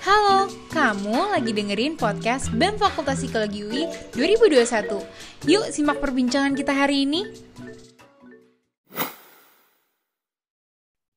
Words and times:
Halo, 0.00 0.48
kamu 0.72 1.36
lagi 1.36 1.52
dengerin 1.52 1.92
podcast 1.92 2.48
BEM 2.56 2.80
Fakultas 2.80 3.20
Psikologi 3.20 3.60
UI 3.60 3.84
2021. 4.16 4.96
Yuk 5.44 5.68
simak 5.68 6.00
perbincangan 6.00 6.56
kita 6.56 6.72
hari 6.72 7.04
ini. 7.04 7.28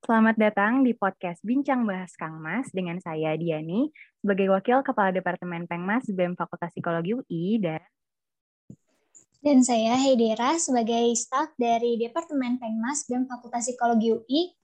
Selamat 0.03 0.35
datang 0.35 0.83
di 0.83 0.91
podcast 0.91 1.39
Bincang 1.39 1.87
Bahas 1.87 2.11
Kang 2.19 2.43
Mas 2.43 2.67
dengan 2.75 2.99
saya 2.99 3.39
Diani 3.39 3.87
sebagai 4.19 4.51
Wakil 4.51 4.83
Kepala 4.83 5.15
Departemen 5.15 5.63
Pengmas 5.63 6.11
BEM 6.11 6.35
Fakultas 6.35 6.75
Psikologi 6.75 7.15
UI 7.15 7.63
dan 7.63 7.79
dan 9.39 9.63
saya 9.63 9.95
Hedera 9.95 10.59
sebagai 10.59 11.15
staf 11.15 11.55
dari 11.55 11.95
Departemen 11.95 12.59
Pengmas 12.59 13.07
BEM 13.07 13.31
Fakultas 13.31 13.63
Psikologi 13.63 14.11
UI 14.11 14.58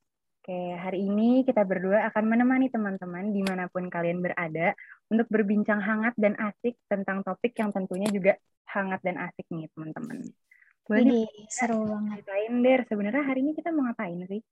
Oke, 0.46 0.78
hari 0.78 1.10
ini 1.10 1.42
kita 1.42 1.66
berdua 1.66 2.06
akan 2.14 2.30
menemani 2.30 2.70
teman-teman 2.70 3.34
di 3.34 3.42
mana 3.42 3.66
pun 3.66 3.90
kalian 3.90 4.22
berada 4.22 4.78
untuk 5.10 5.26
berbincang 5.26 5.82
hangat 5.82 6.14
dan 6.22 6.38
asik 6.38 6.78
tentang 6.86 7.26
topik 7.26 7.58
yang 7.58 7.74
tentunya 7.74 8.06
juga 8.14 8.38
hangat 8.70 9.02
dan 9.02 9.18
asik 9.26 9.42
nih 9.50 9.66
teman-teman. 9.74 10.22
Boleh 10.86 11.26
seru 11.50 11.90
banget. 11.90 12.22
Ceritain 12.22 12.62
Der, 12.62 12.86
sebenarnya 12.86 13.26
hari 13.26 13.42
ini 13.42 13.58
kita 13.58 13.74
mau 13.74 13.90
ngapain 13.90 14.22
sih? 14.30 14.46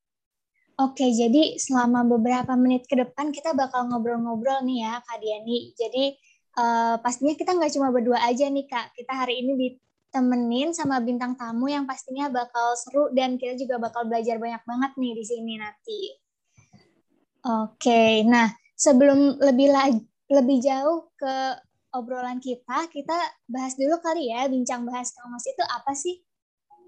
Oke, 0.81 1.13
jadi 1.13 1.61
selama 1.61 2.01
beberapa 2.09 2.57
menit 2.57 2.89
ke 2.89 2.97
depan 2.97 3.29
kita 3.29 3.53
bakal 3.53 3.85
ngobrol-ngobrol 3.85 4.65
nih 4.65 4.89
ya 4.89 4.97
Kak 4.97 5.21
Diani. 5.21 5.77
Jadi 5.77 6.17
uh, 6.57 6.97
pastinya 7.05 7.37
kita 7.37 7.53
nggak 7.53 7.69
cuma 7.69 7.93
berdua 7.93 8.17
aja 8.25 8.49
nih 8.49 8.65
Kak. 8.65 8.97
Kita 8.97 9.13
hari 9.13 9.45
ini 9.45 9.77
temenin 10.13 10.69
sama 10.77 11.01
bintang 11.01 11.33
tamu 11.33 11.65
yang 11.65 11.89
pastinya 11.89 12.29
bakal 12.29 12.77
seru 12.77 13.09
dan 13.17 13.41
kita 13.41 13.57
juga 13.57 13.81
bakal 13.81 14.05
belajar 14.05 14.37
banyak 14.37 14.61
banget 14.61 14.91
nih 14.93 15.13
di 15.17 15.23
sini 15.25 15.53
nanti. 15.57 16.01
Oke, 17.43 18.21
nah 18.29 18.47
sebelum 18.77 19.41
lebih 19.41 19.73
lebih 20.29 20.57
jauh 20.61 21.09
ke 21.17 21.35
obrolan 21.97 22.37
kita, 22.37 22.87
kita 22.93 23.17
bahas 23.49 23.73
dulu 23.73 23.97
kali 23.99 24.29
ya 24.29 24.45
bincang 24.47 24.85
bahas 24.85 25.09
Kang 25.17 25.33
Mas 25.33 25.49
itu 25.49 25.63
apa 25.65 25.91
sih? 25.97 26.21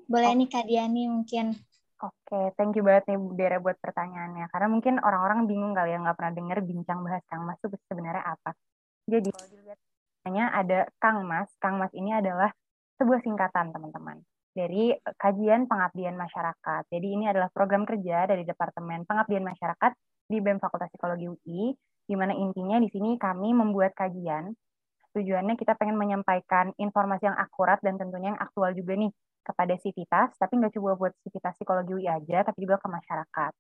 Boleh 0.06 0.32
oh. 0.32 0.38
nih 0.38 0.48
Kak 0.48 0.66
Diani 0.70 1.10
mungkin. 1.10 1.58
Oke, 2.06 2.54
thank 2.60 2.78
you 2.78 2.86
banget 2.86 3.10
nih 3.10 3.18
Bu 3.18 3.34
Dera 3.34 3.58
buat 3.58 3.82
pertanyaannya. 3.82 4.46
Karena 4.54 4.68
mungkin 4.70 5.02
orang-orang 5.02 5.50
bingung 5.50 5.74
kali 5.74 5.96
ya 5.96 6.00
nggak 6.02 6.18
pernah 6.18 6.34
dengar 6.38 6.58
bincang 6.62 7.02
bahas 7.02 7.24
Kang 7.26 7.44
Mas 7.50 7.58
itu 7.60 7.78
sebenarnya 7.90 8.24
apa. 8.24 8.52
Jadi 9.10 9.30
kalau 9.34 9.50
dilihat 9.50 9.80
ada 10.54 10.80
Kang 11.02 11.26
Mas. 11.26 11.50
Kang 11.58 11.82
Mas 11.82 11.94
ini 11.98 12.14
adalah 12.14 12.54
sebuah 12.96 13.20
singkatan 13.24 13.76
teman-teman 13.76 14.24
dari 14.56 14.96
kajian 15.20 15.68
pengabdian 15.68 16.16
masyarakat. 16.16 16.88
Jadi 16.88 17.08
ini 17.12 17.28
adalah 17.28 17.52
program 17.52 17.84
kerja 17.84 18.24
dari 18.24 18.48
Departemen 18.48 19.04
Pengabdian 19.04 19.44
Masyarakat 19.44 19.92
di 20.32 20.40
BEM 20.40 20.64
Fakultas 20.64 20.88
Psikologi 20.90 21.28
UI, 21.28 21.76
di 22.08 22.16
mana 22.16 22.32
intinya 22.32 22.80
di 22.80 22.88
sini 22.88 23.20
kami 23.20 23.52
membuat 23.52 23.92
kajian. 24.00 24.56
Tujuannya 25.12 25.60
kita 25.60 25.76
pengen 25.76 26.00
menyampaikan 26.00 26.72
informasi 26.80 27.28
yang 27.28 27.36
akurat 27.36 27.80
dan 27.84 28.00
tentunya 28.00 28.36
yang 28.36 28.40
aktual 28.40 28.72
juga 28.72 28.96
nih 28.96 29.12
kepada 29.46 29.76
sivitas, 29.78 30.34
tapi 30.40 30.58
nggak 30.58 30.74
cuma 30.76 30.96
buat 30.96 31.14
sivitas 31.22 31.54
psikologi 31.60 31.92
UI 31.94 32.08
aja, 32.08 32.48
tapi 32.48 32.64
juga 32.64 32.80
ke 32.80 32.88
masyarakat. 32.88 33.52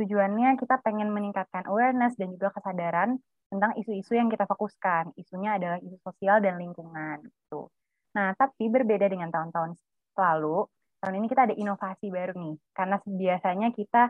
Tujuannya 0.00 0.56
kita 0.56 0.80
pengen 0.80 1.12
meningkatkan 1.12 1.68
awareness 1.68 2.16
dan 2.16 2.32
juga 2.32 2.52
kesadaran 2.56 3.20
tentang 3.48 3.72
isu-isu 3.80 4.16
yang 4.16 4.28
kita 4.28 4.44
fokuskan. 4.44 5.16
Isunya 5.16 5.56
adalah 5.56 5.78
isu 5.80 5.96
sosial 6.04 6.44
dan 6.44 6.60
lingkungan. 6.60 7.24
Gitu. 7.24 7.68
Nah, 8.16 8.32
tapi 8.38 8.70
berbeda 8.72 9.08
dengan 9.08 9.28
tahun-tahun 9.28 9.76
lalu, 10.18 10.66
tahun 11.00 11.14
ini 11.22 11.26
kita 11.30 11.42
ada 11.50 11.54
inovasi 11.54 12.06
baru 12.08 12.32
nih. 12.34 12.56
Karena 12.72 12.96
biasanya 13.02 13.68
kita 13.74 14.02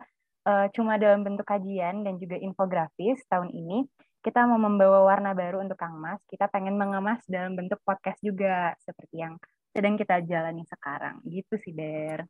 uh, 0.49 0.67
cuma 0.73 0.97
dalam 0.97 1.27
bentuk 1.27 1.47
kajian 1.47 2.07
dan 2.07 2.17
juga 2.17 2.37
infografis, 2.39 3.21
tahun 3.27 3.51
ini 3.53 3.85
kita 4.19 4.45
mau 4.51 4.59
membawa 4.59 5.07
warna 5.07 5.33
baru 5.35 5.63
untuk 5.63 5.79
Kang 5.79 5.99
Mas. 5.99 6.19
Kita 6.27 6.51
pengen 6.51 6.75
mengemas 6.75 7.23
dalam 7.31 7.55
bentuk 7.55 7.79
podcast 7.87 8.19
juga, 8.21 8.75
seperti 8.83 9.23
yang 9.23 9.35
sedang 9.71 9.95
kita 9.95 10.25
jalani 10.27 10.67
sekarang. 10.67 11.23
Gitu 11.23 11.55
sih, 11.61 11.73
Der. 11.75 12.27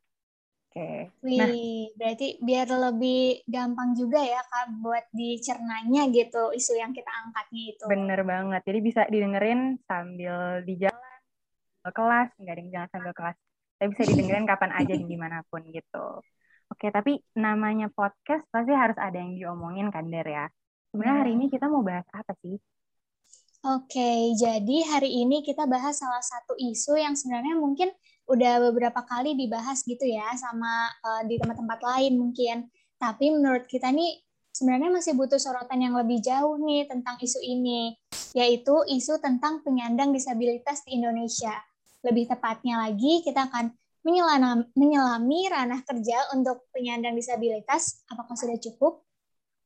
Oke. 0.69 1.09
Wih, 1.25 1.41
nah, 1.41 1.49
berarti 1.97 2.37
biar 2.45 2.69
lebih 2.69 3.41
gampang 3.49 3.97
juga 3.97 4.21
ya 4.21 4.37
Kak 4.45 4.77
buat 4.85 5.01
dicernanya 5.09 6.05
gitu 6.13 6.53
isu 6.53 6.77
yang 6.77 6.93
kita 6.93 7.09
angkatnya 7.09 7.63
itu. 7.73 7.83
Bener 7.89 8.21
banget. 8.21 8.61
Jadi 8.69 8.79
bisa 8.85 9.01
didengerin 9.09 9.81
sambil 9.89 10.61
di 10.61 10.77
jalan 10.77 11.08
kelas 11.83 12.27
nggak 12.35 12.53
ada 12.53 12.61
yang 12.61 12.71
jangan 12.71 12.89
sambil 12.93 13.13
kelas. 13.15 13.37
Tapi 13.79 13.87
bisa 13.95 14.03
didengerin 14.11 14.47
kapan 14.47 14.71
aja 14.75 14.93
di 14.95 15.05
di 15.07 15.17
mana 15.17 15.39
pun 15.47 15.63
gitu. 15.67 16.07
Oke 16.69 16.93
tapi 16.93 17.17
namanya 17.33 17.89
podcast 17.89 18.45
pasti 18.53 18.75
harus 18.75 18.99
ada 18.99 19.17
yang 19.17 19.33
diomongin 19.39 19.89
kan 19.89 20.05
Der 20.11 20.27
ya? 20.27 20.45
Sebenarnya 20.91 21.17
hari 21.25 21.31
ini 21.37 21.45
kita 21.49 21.65
mau 21.69 21.81
bahas 21.85 22.05
apa 22.13 22.33
sih? 22.41 22.57
Oke, 23.59 24.31
jadi 24.39 24.77
hari 24.87 25.19
ini 25.19 25.43
kita 25.43 25.67
bahas 25.67 25.99
salah 25.99 26.23
satu 26.23 26.55
isu 26.55 26.95
yang 26.95 27.11
sebenarnya 27.11 27.59
mungkin 27.59 27.91
udah 28.31 28.71
beberapa 28.71 29.03
kali 29.03 29.35
dibahas 29.35 29.83
gitu 29.83 30.07
ya 30.07 30.31
sama 30.39 30.87
uh, 31.03 31.27
di 31.27 31.35
tempat-tempat 31.35 31.79
lain 31.83 32.15
mungkin. 32.15 32.71
Tapi 32.95 33.35
menurut 33.35 33.67
kita 33.67 33.91
nih 33.91 34.15
sebenarnya 34.55 34.87
masih 34.95 35.11
butuh 35.11 35.35
sorotan 35.35 35.83
yang 35.83 35.91
lebih 35.91 36.23
jauh 36.23 36.55
nih 36.55 36.87
tentang 36.87 37.19
isu 37.19 37.43
ini, 37.43 37.99
yaitu 38.31 38.79
isu 38.87 39.19
tentang 39.19 39.59
penyandang 39.59 40.15
disabilitas 40.15 40.87
di 40.87 40.95
Indonesia. 40.95 41.51
Lebih 42.05 42.31
tepatnya 42.31 42.79
lagi, 42.79 43.21
kita 43.23 43.51
akan 43.51 43.75
menyelami, 44.73 45.51
ranah 45.51 45.83
kerja 45.83 46.31
untuk 46.31 46.71
penyandang 46.71 47.13
disabilitas. 47.15 48.03
Apakah 48.07 48.35
sudah 48.39 48.55
cukup? 48.55 49.03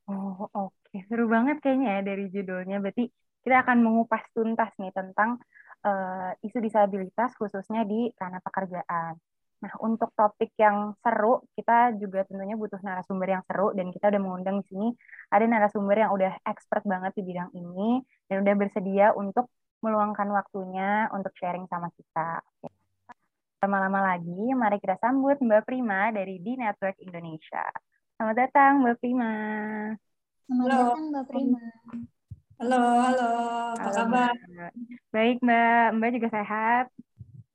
Oh, 0.10 0.50
oke. 0.52 0.74
Okay. 0.90 1.06
Seru 1.08 1.30
banget 1.30 1.62
kayaknya 1.62 2.00
ya 2.00 2.02
dari 2.02 2.26
judulnya. 2.34 2.78
Berarti 2.82 3.10
kita 3.46 3.62
akan 3.64 3.78
mengupas 3.86 4.24
tuntas 4.34 4.72
nih 4.82 4.92
tentang 4.92 5.38
uh, 5.86 6.32
isu 6.42 6.58
disabilitas 6.64 7.36
khususnya 7.38 7.86
di 7.86 8.10
ranah 8.18 8.42
pekerjaan. 8.42 9.20
Nah, 9.64 9.74
untuk 9.80 10.12
topik 10.12 10.52
yang 10.60 10.92
seru, 11.00 11.40
kita 11.56 11.96
juga 11.96 12.28
tentunya 12.28 12.60
butuh 12.60 12.84
narasumber 12.84 13.32
yang 13.32 13.44
seru 13.48 13.72
dan 13.72 13.96
kita 13.96 14.12
udah 14.12 14.22
mengundang 14.22 14.60
di 14.60 14.66
sini 14.68 14.88
ada 15.32 15.48
narasumber 15.48 16.04
yang 16.04 16.12
udah 16.12 16.36
expert 16.44 16.84
banget 16.84 17.16
di 17.16 17.24
bidang 17.24 17.48
ini 17.56 18.04
dan 18.28 18.44
udah 18.44 18.56
bersedia 18.60 19.16
untuk 19.16 19.48
meluangkan 19.84 20.32
waktunya 20.32 21.12
untuk 21.12 21.36
sharing 21.36 21.68
sama 21.68 21.92
kita. 21.92 22.40
Lama-lama 23.60 24.16
lagi, 24.16 24.56
mari 24.56 24.80
kita 24.80 24.96
sambut 25.04 25.36
Mbak 25.44 25.68
Prima 25.68 26.08
dari 26.16 26.40
di 26.40 26.56
Network 26.56 26.96
Indonesia. 27.04 27.68
Selamat 28.16 28.48
datang 28.48 28.80
Mbak 28.80 28.96
Prima. 29.04 29.34
Selamat 30.48 30.64
halo. 30.64 30.80
datang 30.80 31.06
Mbak 31.12 31.26
Prima. 31.28 31.66
Halo, 32.64 32.84
halo. 33.04 33.32
Apa 33.76 33.84
halo, 33.84 33.96
kabar? 34.00 34.36
Mbak. 34.40 34.72
Baik 35.12 35.38
Mbak, 35.44 35.86
Mbak 36.00 36.10
juga 36.16 36.28
sehat? 36.32 36.86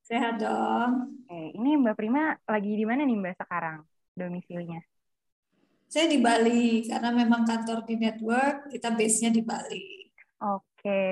Sehat 0.04 0.34
dong. 0.36 0.90
Oke, 1.24 1.40
ini 1.56 1.70
Mbak 1.80 1.96
Prima 1.96 2.36
lagi 2.44 2.72
di 2.76 2.84
mana 2.84 3.08
nih 3.08 3.16
Mbak 3.16 3.34
sekarang 3.40 3.84
domisilinya? 4.12 4.84
Saya 5.88 6.04
di 6.12 6.20
Bali, 6.20 6.84
karena 6.84 7.08
memang 7.08 7.48
kantor 7.48 7.88
di 7.88 7.96
network, 7.96 8.68
kita 8.68 8.92
base-nya 8.92 9.32
di 9.32 9.40
Bali. 9.40 10.12
Oke, 10.44 10.67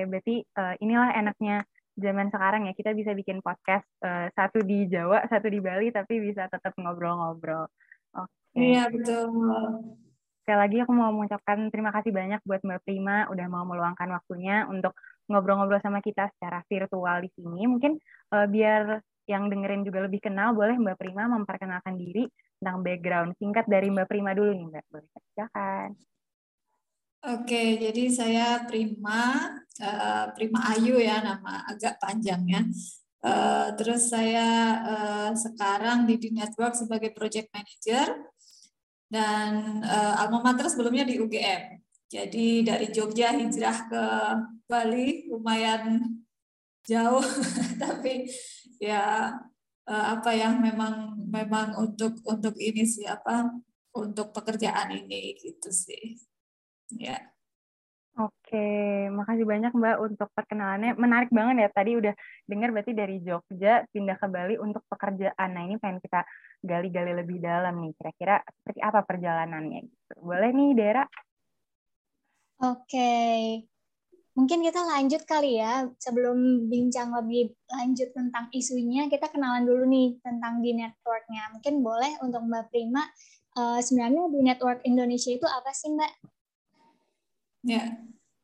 berarti 0.07 0.45
uh, 0.55 0.75
inilah 0.79 1.11
enaknya 1.17 1.67
zaman 1.97 2.29
sekarang 2.29 2.69
ya 2.69 2.73
kita 2.77 2.93
bisa 2.93 3.11
bikin 3.17 3.41
podcast 3.41 3.83
uh, 4.05 4.29
satu 4.37 4.61
di 4.61 4.85
Jawa, 4.85 5.25
satu 5.25 5.49
di 5.49 5.57
Bali, 5.57 5.89
tapi 5.89 6.21
bisa 6.21 6.45
tetap 6.45 6.77
ngobrol-ngobrol. 6.77 7.65
Oke. 8.13 8.55
Iya 8.55 8.87
betul. 8.93 9.33
Sekali 10.45 10.59
lagi 10.63 10.77
aku 10.85 10.93
mau 10.93 11.11
mengucapkan 11.11 11.67
terima 11.73 11.91
kasih 11.91 12.13
banyak 12.13 12.39
buat 12.45 12.61
Mbak 12.63 12.81
Prima 12.85 13.27
udah 13.27 13.47
mau 13.51 13.65
meluangkan 13.67 14.07
waktunya 14.13 14.63
untuk 14.69 14.95
ngobrol-ngobrol 15.27 15.81
sama 15.83 15.99
kita 15.99 16.31
secara 16.37 16.63
virtual 16.69 17.17
di 17.25 17.29
sini. 17.35 17.67
Mungkin 17.67 17.99
uh, 18.31 18.47
biar 18.47 19.01
yang 19.27 19.51
dengerin 19.51 19.83
juga 19.83 20.07
lebih 20.07 20.23
kenal, 20.23 20.55
boleh 20.55 20.79
Mbak 20.79 20.97
Prima 21.01 21.27
memperkenalkan 21.27 21.99
diri 21.99 22.29
tentang 22.61 22.79
background 22.79 23.35
singkat 23.41 23.67
dari 23.67 23.91
Mbak 23.91 24.07
Prima 24.07 24.31
dulu 24.31 24.55
nih 24.55 24.65
Mbak. 24.71 24.85
Boleh 24.87 25.09
silakan. 25.35 25.89
Oke, 27.27 27.75
jadi 27.75 28.07
saya 28.07 28.63
Prima, 28.71 29.51
uh, 29.83 30.25
Prima 30.31 30.63
Ayu 30.71 30.95
ya 30.95 31.19
nama 31.19 31.59
agak 31.67 31.99
panjang 31.99 32.39
ya. 32.47 32.63
Uh, 33.19 33.75
terus 33.75 34.07
saya 34.07 34.47
uh, 34.87 35.31
sekarang 35.35 36.07
di 36.07 36.15
di 36.15 36.31
Network 36.31 36.79
sebagai 36.79 37.11
Project 37.11 37.51
Manager 37.51 38.31
dan 39.11 39.83
uh, 39.83 40.23
alma 40.23 40.39
mater 40.39 40.71
sebelumnya 40.71 41.03
di 41.03 41.19
UGM. 41.19 41.83
Jadi 42.07 42.63
dari 42.63 42.95
Jogja 42.95 43.35
hijrah 43.35 43.77
ke 43.91 44.03
Bali 44.63 45.27
lumayan 45.27 45.99
jauh, 46.87 47.27
tapi 47.83 48.31
ya 48.79 49.35
uh, 49.83 50.05
apa 50.15 50.31
yang 50.31 50.63
memang 50.63 51.27
memang 51.27 51.75
untuk 51.75 52.23
untuk 52.23 52.55
ini 52.55 52.87
sih 52.87 53.03
apa 53.03 53.51
untuk 53.99 54.31
pekerjaan 54.31 54.95
ini 54.95 55.35
gitu 55.43 55.67
sih. 55.75 56.15
Ya. 56.95 57.19
Oke, 58.17 58.57
makasih 59.13 59.45
banyak 59.45 59.77
Mbak 59.77 59.97
untuk 60.01 60.33
perkenalannya. 60.33 60.97
Menarik 60.97 61.29
banget 61.29 61.55
ya, 61.61 61.69
tadi 61.69 62.01
udah 62.01 62.13
dengar 62.49 62.73
berarti 62.73 62.97
dari 62.97 63.21
Jogja 63.21 63.85
pindah 63.93 64.17
ke 64.17 64.25
Bali 64.25 64.57
untuk 64.57 64.81
pekerjaan. 64.89 65.49
Nah 65.53 65.61
ini 65.69 65.77
pengen 65.77 66.01
kita 66.01 66.25
gali-gali 66.65 67.13
lebih 67.13 67.37
dalam 67.37 67.77
nih, 67.77 67.93
kira-kira 67.93 68.41
seperti 68.41 68.81
apa 68.81 69.05
perjalanannya 69.05 69.85
gitu. 69.85 70.13
Boleh 70.17 70.49
nih, 70.49 70.69
Dera? 70.73 71.05
Oke, 72.57 73.13
mungkin 74.33 74.65
kita 74.65 74.81
lanjut 74.81 75.21
kali 75.29 75.61
ya. 75.61 75.85
Sebelum 76.01 76.65
bincang 76.73 77.13
lebih 77.21 77.53
lanjut 77.69 78.17
tentang 78.17 78.49
isunya, 78.49 79.05
kita 79.13 79.29
kenalan 79.29 79.61
dulu 79.61 79.85
nih 79.85 80.17
tentang 80.25 80.65
di 80.65 80.73
networknya. 80.73 81.53
Mungkin 81.53 81.85
boleh 81.85 82.17
untuk 82.25 82.41
Mbak 82.49 82.73
Prima, 82.73 83.05
uh, 83.61 83.77
sebenarnya 83.77 84.25
di 84.33 84.39
network 84.41 84.81
Indonesia 84.89 85.29
itu 85.29 85.45
apa 85.45 85.69
sih 85.69 85.93
Mbak? 85.93 86.36
Ya, 87.65 87.97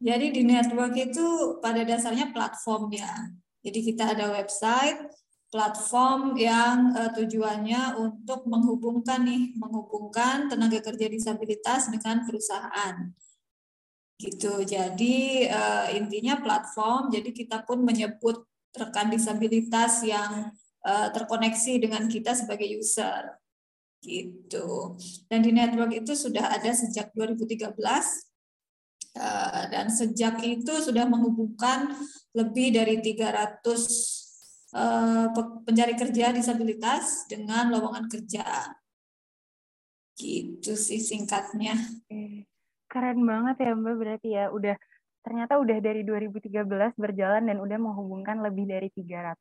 jadi 0.03 0.35
di 0.35 0.43
network 0.43 0.99
itu 0.99 1.57
pada 1.63 1.87
dasarnya 1.87 2.35
platform 2.35 2.91
ya. 2.91 3.31
Jadi 3.63 3.79
kita 3.87 4.11
ada 4.11 4.35
website, 4.35 4.99
platform 5.47 6.35
yang 6.35 6.91
uh, 6.91 7.07
tujuannya 7.15 7.95
untuk 7.95 8.43
menghubungkan 8.43 9.23
nih, 9.23 9.55
menghubungkan 9.55 10.51
tenaga 10.51 10.83
kerja 10.83 11.07
disabilitas 11.07 11.87
dengan 11.87 12.27
perusahaan. 12.27 13.15
Gitu. 14.19 14.67
Jadi 14.67 15.47
uh, 15.47 15.87
intinya 15.95 16.35
platform. 16.43 17.07
Jadi 17.07 17.31
kita 17.31 17.63
pun 17.63 17.79
menyebut 17.87 18.43
rekan 18.75 19.07
disabilitas 19.07 20.03
yang 20.03 20.51
uh, 20.83 21.07
terkoneksi 21.15 21.79
dengan 21.79 22.11
kita 22.11 22.35
sebagai 22.35 22.67
user. 22.67 23.39
Gitu. 24.03 24.99
Dan 25.31 25.47
di 25.47 25.55
network 25.55 25.95
itu 25.95 26.11
sudah 26.11 26.51
ada 26.59 26.75
sejak 26.75 27.15
2013 27.15 27.71
Eh, 27.71 28.32
dan 29.13 29.93
sejak 29.93 30.41
itu 30.41 30.73
sudah 30.81 31.05
menghubungkan 31.05 31.93
lebih 32.33 32.73
dari 32.73 32.97
300 32.97 33.61
uh, 34.73 35.29
eh, 35.29 35.47
pencari 35.63 35.93
kerja 35.93 36.33
disabilitas 36.33 37.29
dengan 37.29 37.69
lowongan 37.69 38.09
kerja. 38.09 38.73
Gitu 40.17 40.73
sih 40.73 41.01
singkatnya. 41.01 41.77
Keren 42.89 43.19
banget 43.25 43.55
ya 43.61 43.71
Mbak 43.77 43.95
berarti 43.97 44.29
ya. 44.33 44.45
Udah 44.49 44.77
ternyata 45.23 45.61
udah 45.61 45.77
dari 45.79 46.01
2013 46.03 46.97
berjalan 46.99 47.43
dan 47.47 47.57
udah 47.61 47.77
menghubungkan 47.79 48.41
lebih 48.41 48.67
dari 48.67 48.89
300 48.91 49.39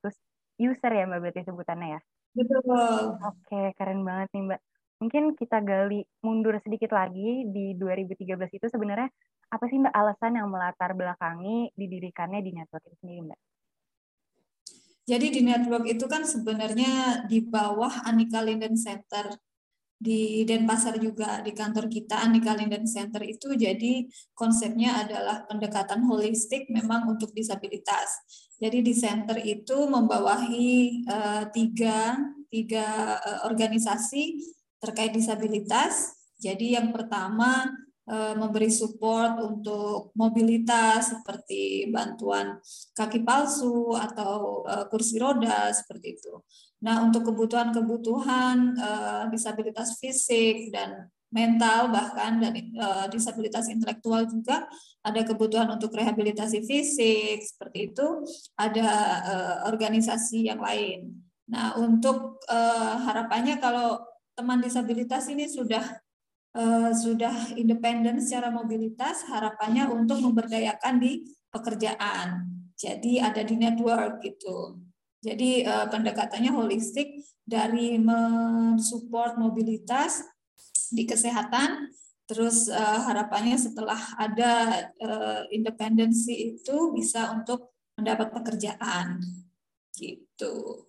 user 0.60 0.92
ya 0.92 1.04
Mbak 1.08 1.20
berarti 1.20 1.40
sebutannya 1.48 1.88
ya. 1.96 2.00
Betul. 2.32 2.64
Oke, 3.20 3.76
keren 3.76 4.04
banget 4.04 4.28
nih 4.36 4.42
Mbak. 4.52 4.60
Mungkin 5.02 5.24
kita 5.34 5.58
gali 5.66 6.06
mundur 6.22 6.54
sedikit 6.62 6.94
lagi 6.94 7.44
di 7.50 7.74
2013 7.74 8.22
itu 8.54 8.66
sebenarnya 8.70 9.10
apa 9.52 9.64
sih 9.68 9.76
Mbak 9.76 9.92
alasan 9.92 10.40
yang 10.40 10.48
melatar 10.48 10.96
belakangi 10.96 11.76
didirikannya 11.76 12.40
di 12.40 12.56
network 12.56 12.88
itu 12.88 12.96
sendiri 13.04 13.20
Mbak? 13.28 13.40
Jadi 15.02 15.26
di 15.28 15.40
network 15.44 15.84
itu 15.92 16.04
kan 16.08 16.24
sebenarnya 16.24 17.26
di 17.28 17.44
bawah 17.44 18.06
Anika 18.08 18.40
Linden 18.40 18.78
Center 18.80 19.28
di 20.02 20.42
Denpasar 20.42 20.98
juga 20.98 21.38
di 21.46 21.54
kantor 21.54 21.86
kita 21.86 22.26
Anika 22.26 22.58
Linden 22.58 22.90
Center 22.90 23.22
itu 23.22 23.54
jadi 23.54 24.02
konsepnya 24.34 25.06
adalah 25.06 25.46
pendekatan 25.46 26.02
holistik 26.08 26.66
memang 26.72 27.06
untuk 27.06 27.30
disabilitas. 27.30 28.24
Jadi 28.58 28.82
di 28.82 28.94
center 28.94 29.38
itu 29.42 29.86
membawahi 29.86 31.06
uh, 31.06 31.44
tiga 31.54 32.18
tiga 32.50 33.18
uh, 33.22 33.40
organisasi 33.46 34.42
terkait 34.82 35.14
disabilitas. 35.14 36.18
Jadi 36.42 36.74
yang 36.74 36.90
pertama 36.90 37.70
memberi 38.10 38.66
support 38.66 39.38
untuk 39.38 40.10
mobilitas 40.18 41.14
seperti 41.14 41.86
bantuan 41.86 42.58
kaki 42.98 43.22
palsu 43.22 43.94
atau 43.94 44.66
eh, 44.66 44.86
kursi 44.90 45.22
roda 45.22 45.70
seperti 45.70 46.18
itu. 46.18 46.34
Nah, 46.82 47.06
untuk 47.06 47.30
kebutuhan-kebutuhan 47.30 48.56
eh, 48.74 49.24
disabilitas 49.30 50.02
fisik 50.02 50.74
dan 50.74 51.06
mental 51.32 51.88
bahkan 51.88 52.44
dan 52.44 52.52
disabilitas 53.08 53.64
intelektual 53.72 54.28
juga 54.28 54.68
ada 55.00 55.24
kebutuhan 55.24 55.64
untuk 55.64 55.96
rehabilitasi 55.96 56.60
fisik 56.60 57.40
seperti 57.40 57.88
itu 57.88 58.04
ada 58.52 58.88
organisasi 59.64 60.52
yang 60.52 60.60
lain. 60.60 61.24
Nah, 61.48 61.72
untuk 61.80 62.36
harapannya 63.08 63.56
kalau 63.64 64.04
teman 64.36 64.60
disabilitas 64.60 65.24
ini 65.32 65.48
sudah 65.48 65.80
uh, 66.56 66.90
sudah 66.92 67.56
independen 67.56 68.20
secara 68.20 68.52
mobilitas, 68.52 69.24
harapannya 69.28 69.88
untuk 69.88 70.20
memberdayakan 70.20 71.00
di 71.00 71.24
pekerjaan. 71.52 72.48
Jadi 72.76 73.20
ada 73.22 73.44
di 73.44 73.54
network 73.56 74.24
gitu. 74.24 74.80
Jadi 75.22 75.62
uh, 75.62 75.86
pendekatannya 75.86 76.50
holistik 76.50 77.22
dari 77.46 77.94
mensupport 78.00 79.38
mobilitas 79.38 80.26
di 80.90 81.06
kesehatan, 81.06 81.94
terus 82.26 82.66
uh, 82.66 83.00
harapannya 83.06 83.54
setelah 83.54 83.98
ada 84.18 84.86
uh, 84.98 85.42
independensi 85.54 86.56
itu 86.56 86.90
bisa 86.90 87.30
untuk 87.38 87.70
mendapat 87.94 88.34
pekerjaan 88.34 89.22
gitu. 89.94 90.88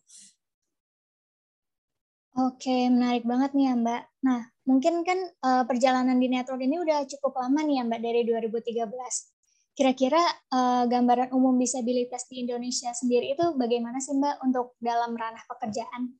Oke, 2.33 2.89
menarik 2.89 3.29
banget 3.29 3.53
nih 3.53 3.69
ya 3.69 3.73
Mbak. 3.77 4.03
Nah, 4.25 4.41
mungkin 4.63 5.03
kan 5.03 5.19
uh, 5.43 5.63
perjalanan 5.67 6.15
di 6.19 6.31
network 6.31 6.63
ini 6.63 6.79
udah 6.79 7.03
cukup 7.07 7.35
lama 7.35 7.59
nih 7.63 7.79
ya 7.79 7.83
Mbak 7.83 8.01
dari 8.01 8.21
2013. 8.23 9.73
Kira-kira 9.73 10.21
uh, 10.53 10.85
gambaran 10.85 11.33
umum 11.33 11.57
disabilitas 11.57 12.29
di 12.29 12.45
Indonesia 12.45 12.93
sendiri 12.93 13.33
itu 13.33 13.45
bagaimana 13.57 13.97
sih 13.97 14.15
Mbak 14.15 14.35
untuk 14.45 14.77
dalam 14.77 15.17
ranah 15.17 15.43
pekerjaan? 15.49 16.13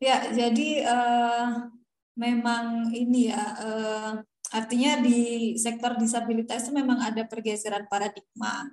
Ya, 0.00 0.32
jadi 0.32 0.88
uh, 0.88 1.68
memang 2.16 2.88
ini 2.96 3.28
ya, 3.28 3.44
uh, 3.60 4.12
artinya 4.48 5.04
di 5.04 5.52
sektor 5.60 6.00
disabilitas 6.00 6.64
itu 6.64 6.72
memang 6.72 7.04
ada 7.04 7.28
pergeseran 7.28 7.84
paradigma. 7.84 8.64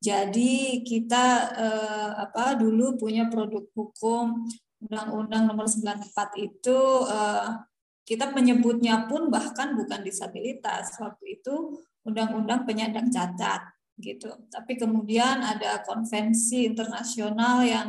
Jadi 0.00 0.84
kita 0.84 1.24
uh, 1.56 2.10
apa 2.28 2.60
dulu 2.60 3.00
punya 3.00 3.28
produk 3.32 3.64
hukum 3.72 4.48
Undang-Undang 4.80 5.42
Nomor 5.52 5.66
94 5.68 6.40
itu 6.40 6.78
uh, 7.04 7.60
kita 8.08 8.32
menyebutnya 8.32 9.06
pun 9.06 9.28
bahkan 9.28 9.76
bukan 9.76 10.00
disabilitas 10.02 10.96
waktu 10.98 11.40
itu 11.40 11.78
Undang-Undang 12.08 12.64
Penyandang 12.64 13.12
Cacat 13.12 13.60
gitu. 14.00 14.32
Tapi 14.48 14.80
kemudian 14.80 15.44
ada 15.44 15.84
konvensi 15.84 16.64
internasional 16.64 17.60
yang 17.62 17.88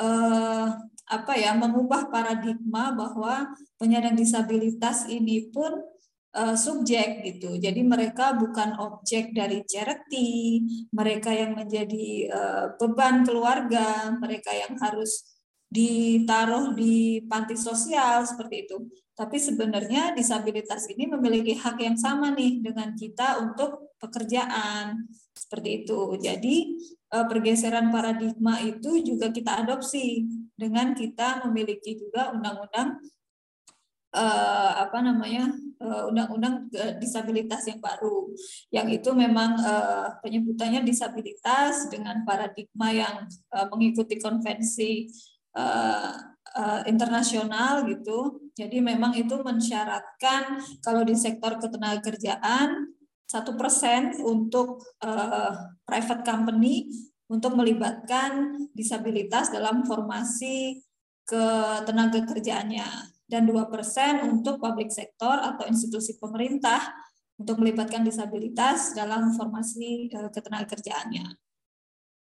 uh, 0.00 0.68
apa 1.04 1.32
ya 1.36 1.52
mengubah 1.52 2.08
paradigma 2.08 2.96
bahwa 2.96 3.52
penyandang 3.76 4.16
disabilitas 4.16 5.04
ini 5.12 5.52
pun 5.52 5.76
uh, 6.34 6.56
subjek 6.56 7.22
gitu. 7.28 7.60
Jadi 7.60 7.84
mereka 7.84 8.32
bukan 8.32 8.80
objek 8.80 9.36
dari 9.36 9.62
charity, 9.68 10.64
mereka 10.90 11.30
yang 11.30 11.54
menjadi 11.54 12.08
uh, 12.32 12.64
beban 12.80 13.22
keluarga, 13.22 14.10
mereka 14.16 14.50
yang 14.56 14.74
harus 14.80 15.33
ditaruh 15.74 16.70
di 16.78 17.26
panti 17.26 17.58
sosial 17.58 18.22
seperti 18.22 18.70
itu. 18.70 18.78
Tapi 19.14 19.38
sebenarnya 19.38 20.14
disabilitas 20.14 20.86
ini 20.90 21.10
memiliki 21.10 21.58
hak 21.58 21.78
yang 21.82 21.98
sama 21.98 22.30
nih 22.34 22.62
dengan 22.62 22.94
kita 22.94 23.42
untuk 23.42 23.94
pekerjaan 23.98 25.06
seperti 25.34 25.82
itu. 25.82 26.14
Jadi 26.18 26.56
eh, 27.10 27.26
pergeseran 27.26 27.90
paradigma 27.90 28.62
itu 28.62 29.02
juga 29.02 29.34
kita 29.34 29.66
adopsi 29.66 30.22
dengan 30.54 30.94
kita 30.94 31.42
memiliki 31.46 31.98
juga 31.98 32.30
undang-undang 32.34 33.02
eh, 34.14 34.72
apa 34.78 34.98
namanya 34.98 35.50
eh, 35.58 36.04
undang-undang 36.10 36.70
disabilitas 36.98 37.66
yang 37.70 37.78
baru 37.82 38.30
yang 38.70 38.86
itu 38.90 39.10
memang 39.14 39.58
penyebutannya 40.22 40.82
disabilitas 40.82 41.86
dengan 41.86 42.22
paradigma 42.26 42.90
yang 42.90 43.26
mengikuti 43.70 44.18
konvensi 44.18 45.06
uh, 45.54 46.12
uh, 46.54 46.82
internasional 46.86 47.86
gitu. 47.88 48.50
Jadi 48.54 48.78
memang 48.78 49.18
itu 49.18 49.34
mensyaratkan 49.42 50.62
kalau 50.78 51.02
di 51.02 51.18
sektor 51.18 51.58
ketenagakerjaan 51.58 52.94
satu 53.24 53.58
persen 53.58 54.14
untuk 54.22 54.84
uh, 55.02 55.50
private 55.82 56.22
company 56.22 56.86
untuk 57.26 57.56
melibatkan 57.58 58.54
disabilitas 58.76 59.50
dalam 59.50 59.82
formasi 59.82 60.78
ketenaga 61.24 62.20
kerjaannya 62.28 62.86
dan 63.24 63.48
dua 63.48 63.66
persen 63.72 64.22
untuk 64.28 64.60
public 64.60 64.92
sector 64.92 65.40
atau 65.40 65.64
institusi 65.64 66.20
pemerintah 66.20 66.92
untuk 67.40 67.58
melibatkan 67.58 68.04
disabilitas 68.06 68.94
dalam 68.94 69.34
formasi 69.34 70.06
ketenaga 70.30 70.76
kerjaannya. 70.78 71.43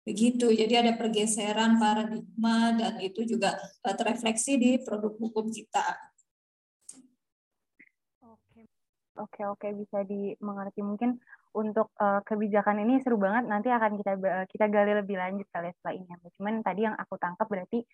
Begitu, 0.01 0.49
jadi 0.57 0.81
ada 0.81 0.93
pergeseran 0.97 1.77
paradigma 1.77 2.73
dan 2.73 2.97
itu 3.05 3.21
juga 3.29 3.61
uh, 3.85 3.95
terefleksi 3.95 4.57
di 4.57 4.71
produk 4.81 5.13
hukum 5.21 5.53
kita. 5.53 5.93
Oke, 8.25 8.65
oke, 9.21 9.41
oke 9.55 9.69
bisa 9.77 10.01
dimengerti. 10.09 10.81
Mungkin 10.81 11.21
untuk 11.53 11.93
uh, 12.01 12.25
kebijakan 12.25 12.81
ini 12.81 13.03
seru 13.05 13.21
banget. 13.21 13.45
Nanti 13.45 13.69
akan 13.69 14.01
kita 14.01 14.13
kita 14.49 14.65
gali 14.73 14.93
lebih 15.05 15.21
lanjut 15.21 15.47
kali 15.53 15.69
ya 15.69 15.75
setelah 15.77 15.95
ini. 15.99 16.31
Cuman 16.41 16.55
tadi 16.65 16.81
yang 16.89 16.97
aku 16.97 17.15
tangkap 17.21 17.47
berarti 17.51 17.85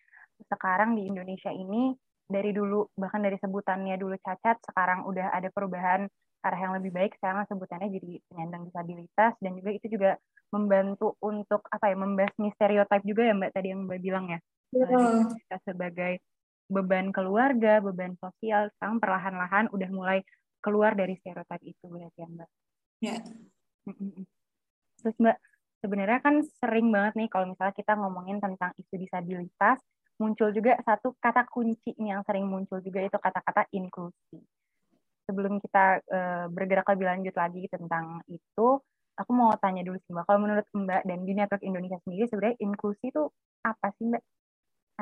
sekarang 0.46 0.94
di 0.94 1.08
Indonesia 1.10 1.50
ini 1.50 1.90
dari 2.26 2.50
dulu 2.50 2.90
bahkan 2.98 3.22
dari 3.22 3.38
sebutannya 3.38 3.98
dulu 3.98 4.14
cacat, 4.18 4.58
sekarang 4.62 5.06
udah 5.06 5.30
ada 5.30 5.48
perubahan 5.50 6.10
arah 6.46 6.60
yang 6.62 6.74
lebih 6.78 6.94
baik 6.94 7.12
sekarang 7.18 7.42
sebutannya 7.50 7.90
jadi 7.90 8.22
penyandang 8.30 8.62
disabilitas 8.70 9.34
dan 9.42 9.52
juga 9.58 9.70
itu 9.74 9.86
juga 9.90 10.10
membantu 10.54 11.18
untuk 11.18 11.66
apa 11.74 11.90
ya 11.90 11.96
membasmi 11.98 12.54
stereotip 12.54 13.02
juga 13.02 13.22
ya 13.26 13.34
Mbak 13.34 13.50
tadi 13.50 13.68
yang 13.74 13.82
Mbak 13.84 14.00
bilang 14.00 14.26
ya. 14.30 14.38
Yeah. 14.70 15.26
Kita 15.26 15.56
sebagai 15.66 16.22
beban 16.66 17.10
keluarga, 17.10 17.82
beban 17.82 18.14
sosial, 18.18 18.70
sekarang 18.78 18.98
perlahan-lahan 19.02 19.70
udah 19.74 19.90
mulai 19.90 20.18
keluar 20.62 20.94
dari 20.94 21.18
stereotip 21.18 21.62
itu 21.66 21.84
berarti 21.86 22.18
ya 22.22 22.28
Mbak. 22.30 22.48
Ya. 23.02 23.10
Yeah. 23.10 23.20
Terus 25.02 25.16
Mbak, 25.18 25.38
sebenarnya 25.82 26.20
kan 26.22 26.34
sering 26.62 26.88
banget 26.90 27.12
nih 27.18 27.28
kalau 27.30 27.46
misalnya 27.50 27.74
kita 27.74 27.92
ngomongin 27.98 28.38
tentang 28.38 28.70
isu 28.78 28.94
disabilitas, 28.98 29.78
muncul 30.16 30.50
juga 30.50 30.78
satu 30.82 31.14
kata 31.20 31.44
kunci 31.50 31.92
yang 32.00 32.24
sering 32.24 32.48
muncul 32.48 32.80
juga 32.80 33.04
itu 33.04 33.18
kata-kata 33.18 33.68
inklusi. 33.74 34.40
Sebelum 35.26 35.58
kita 35.58 36.00
uh, 36.06 36.46
bergerak 36.48 36.86
lebih 36.94 37.06
lanjut 37.06 37.34
lagi 37.34 37.66
tentang 37.66 38.22
itu, 38.30 38.78
aku 39.18 39.30
mau 39.34 39.50
tanya 39.58 39.82
dulu 39.82 39.98
sih 40.06 40.14
Mbak, 40.14 40.24
kalau 40.28 40.40
menurut 40.44 40.66
Mbak 40.70 41.02
dan 41.02 41.18
di 41.26 41.32
Network 41.34 41.64
Indonesia 41.66 41.98
sendiri 42.04 42.24
sebenarnya 42.30 42.58
inklusi 42.62 43.04
itu 43.10 43.22
apa 43.66 43.86
sih 43.98 44.06
Mbak 44.06 44.22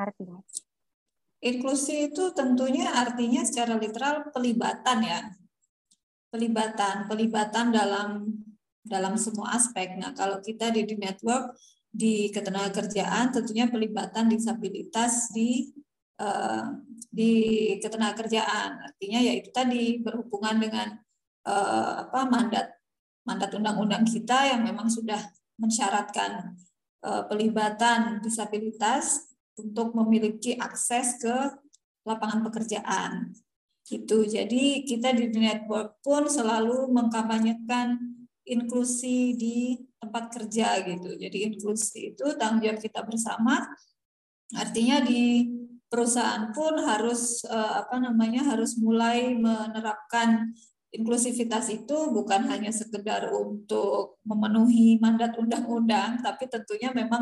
artinya? 0.01 0.41
Inklusi 1.45 2.09
itu 2.09 2.33
tentunya 2.33 2.89
artinya 2.89 3.45
secara 3.45 3.77
literal 3.77 4.33
pelibatan 4.33 4.99
ya. 5.05 5.19
Pelibatan, 6.33 7.05
pelibatan 7.05 7.69
dalam 7.69 8.33
dalam 8.81 9.13
semua 9.17 9.53
aspek. 9.57 9.93
Nah, 9.97 10.13
kalau 10.13 10.41
kita 10.41 10.73
di, 10.73 10.85
di 10.85 10.95
network 10.97 11.57
di 11.95 12.27
ketenagakerjaan 12.27 13.31
tentunya 13.31 13.71
pelibatan 13.71 14.27
disabilitas 14.27 15.31
di 15.31 15.71
uh, 16.19 16.75
di 17.09 17.33
ketenagakerjaan 17.79 18.91
artinya 18.91 19.19
yaitu 19.23 19.49
tadi 19.51 19.99
berhubungan 20.03 20.59
dengan 20.59 20.87
uh, 21.47 22.07
apa 22.09 22.27
mandat 22.27 22.67
mandat 23.25 23.51
undang-undang 23.55 24.05
kita 24.05 24.53
yang 24.55 24.61
memang 24.61 24.91
sudah 24.91 25.19
mensyaratkan 25.57 26.59
uh, 27.03 27.23
pelibatan 27.25 28.19
disabilitas 28.19 29.31
untuk 29.55 29.95
memiliki 29.95 30.59
akses 30.59 31.19
ke 31.23 31.35
lapangan 32.05 32.43
pekerjaan 32.45 33.31
itu 33.87 34.25
jadi 34.25 34.81
kita 34.81 35.13
di 35.13 35.29
network 35.29 36.01
pun 36.01 36.25
selalu 36.25 36.89
mengkampanyekan 36.89 38.15
inklusi 38.45 39.33
di 39.33 39.57
tempat 39.97 40.29
kerja 40.29 40.85
gitu. 40.85 41.17
Jadi 41.17 41.37
inklusi 41.51 42.13
itu 42.13 42.25
tanggung 42.37 42.61
jawab 42.61 42.79
kita 42.79 43.01
bersama. 43.01 43.65
Artinya 44.53 45.01
di 45.01 45.49
perusahaan 45.87 46.51
pun 46.51 46.77
harus 46.81 47.45
eh, 47.45 47.73
apa 47.81 48.01
namanya 48.01 48.45
harus 48.55 48.77
mulai 48.77 49.33
menerapkan 49.37 50.51
inklusivitas 50.95 51.67
itu 51.71 51.97
bukan 52.15 52.47
hanya 52.47 52.71
sekedar 52.71 53.27
untuk 53.35 54.19
memenuhi 54.23 54.95
mandat 55.03 55.35
undang-undang, 55.35 56.23
tapi 56.23 56.47
tentunya 56.47 56.87
memang 56.95 57.19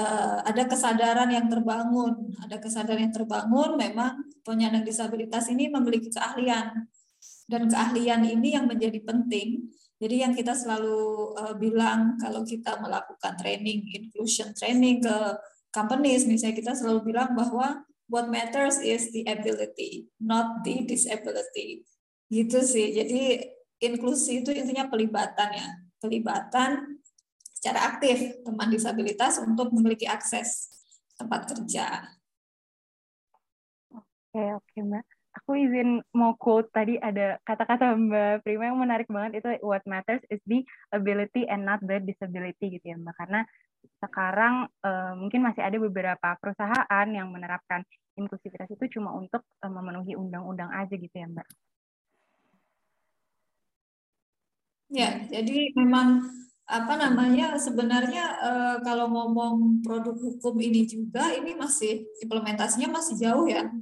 uh, 0.00 0.40
ada 0.48 0.64
kesadaran 0.64 1.28
yang 1.28 1.44
terbangun, 1.44 2.32
ada 2.40 2.56
kesadaran 2.56 3.04
yang 3.04 3.12
terbangun. 3.12 3.76
Memang 3.76 4.16
penyandang 4.40 4.88
disabilitas 4.88 5.44
ini 5.52 5.68
memiliki 5.68 6.08
keahlian 6.08 6.88
dan 7.52 7.68
keahlian 7.68 8.24
ini 8.24 8.56
yang 8.56 8.64
menjadi 8.64 8.96
penting 9.04 9.68
jadi 10.02 10.26
yang 10.26 10.34
kita 10.34 10.50
selalu 10.50 11.30
uh, 11.38 11.54
bilang 11.54 12.18
kalau 12.18 12.42
kita 12.42 12.74
melakukan 12.82 13.38
training, 13.38 13.86
inclusion 13.94 14.50
training 14.50 14.98
ke 14.98 15.16
companies, 15.70 16.26
misalnya 16.26 16.58
kita 16.58 16.72
selalu 16.74 17.14
bilang 17.14 17.38
bahwa 17.38 17.86
what 18.12 18.28
matters 18.28 18.76
is 18.84 19.08
the 19.16 19.24
ability, 19.24 20.12
not 20.20 20.60
the 20.60 20.84
disability. 20.84 21.88
Gitu 22.28 22.60
sih. 22.60 22.92
Jadi 22.92 23.40
inklusi 23.80 24.44
itu 24.44 24.52
intinya 24.52 24.92
pelibatan 24.92 25.48
ya, 25.56 25.68
pelibatan 25.96 27.00
secara 27.56 27.96
aktif 27.96 28.44
teman 28.44 28.68
disabilitas 28.68 29.40
untuk 29.40 29.72
memiliki 29.72 30.04
akses 30.04 30.68
tempat 31.16 31.48
kerja. 31.48 32.04
Oke, 34.28 34.60
oke 34.60 34.76
Mbak 34.76 35.04
aku 35.32 35.56
izin 35.56 36.04
mau 36.12 36.36
quote 36.36 36.68
tadi 36.70 37.00
ada 37.00 37.40
kata-kata 37.42 37.96
Mbak 37.96 38.44
Prima 38.44 38.68
yang 38.68 38.78
menarik 38.80 39.08
banget 39.08 39.40
itu 39.40 39.48
what 39.64 39.80
matters 39.88 40.20
is 40.28 40.40
the 40.44 40.60
ability 40.92 41.48
and 41.48 41.64
not 41.64 41.80
the 41.80 41.98
disability 42.04 42.76
gitu 42.78 42.92
ya 42.92 42.96
Mbak 43.00 43.16
karena 43.16 43.40
sekarang 43.98 44.54
uh, 44.84 45.12
mungkin 45.18 45.42
masih 45.42 45.64
ada 45.64 45.76
beberapa 45.80 46.28
perusahaan 46.38 47.06
yang 47.10 47.32
menerapkan 47.32 47.82
inklusivitas 48.18 48.68
itu 48.70 48.98
cuma 48.98 49.14
untuk 49.16 49.42
uh, 49.62 49.72
memenuhi 49.72 50.16
undang-undang 50.16 50.70
aja 50.72 50.94
gitu 50.94 51.12
ya 51.12 51.26
Mbak. 51.28 51.48
Ya, 54.92 55.10
jadi 55.32 55.72
memang 55.72 56.20
apa 56.68 56.94
namanya 57.00 57.56
sebenarnya 57.56 58.24
uh, 58.38 58.76
kalau 58.84 59.08
ngomong 59.08 59.80
produk 59.80 60.14
hukum 60.14 60.60
ini 60.60 60.84
juga 60.84 61.32
ini 61.32 61.56
masih 61.56 62.04
implementasinya 62.20 62.92
masih 62.92 63.16
jauh 63.16 63.48
ya 63.48 63.72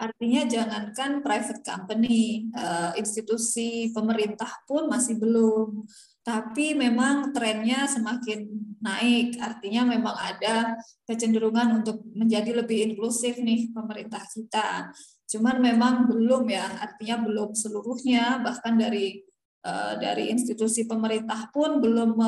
Artinya 0.00 0.48
jangankan 0.48 1.20
private 1.20 1.60
company, 1.60 2.48
uh, 2.56 2.96
institusi 2.96 3.92
pemerintah 3.92 4.48
pun 4.64 4.88
masih 4.88 5.20
belum. 5.20 5.84
Tapi 6.20 6.76
memang 6.76 7.32
trennya 7.32 7.88
semakin 7.88 8.44
naik. 8.80 9.40
Artinya 9.40 9.88
memang 9.88 10.12
ada 10.12 10.76
kecenderungan 11.08 11.80
untuk 11.80 12.04
menjadi 12.12 12.60
lebih 12.60 12.92
inklusif 12.92 13.40
nih 13.40 13.72
pemerintah 13.72 14.20
kita. 14.28 14.92
Cuman 15.30 15.62
memang 15.62 16.10
belum 16.10 16.44
ya, 16.50 16.66
artinya 16.80 17.24
belum 17.24 17.56
seluruhnya 17.56 18.44
bahkan 18.44 18.76
dari 18.76 19.24
uh, 19.64 19.96
dari 19.96 20.28
institusi 20.28 20.84
pemerintah 20.84 21.48
pun 21.54 21.80
belum 21.80 22.18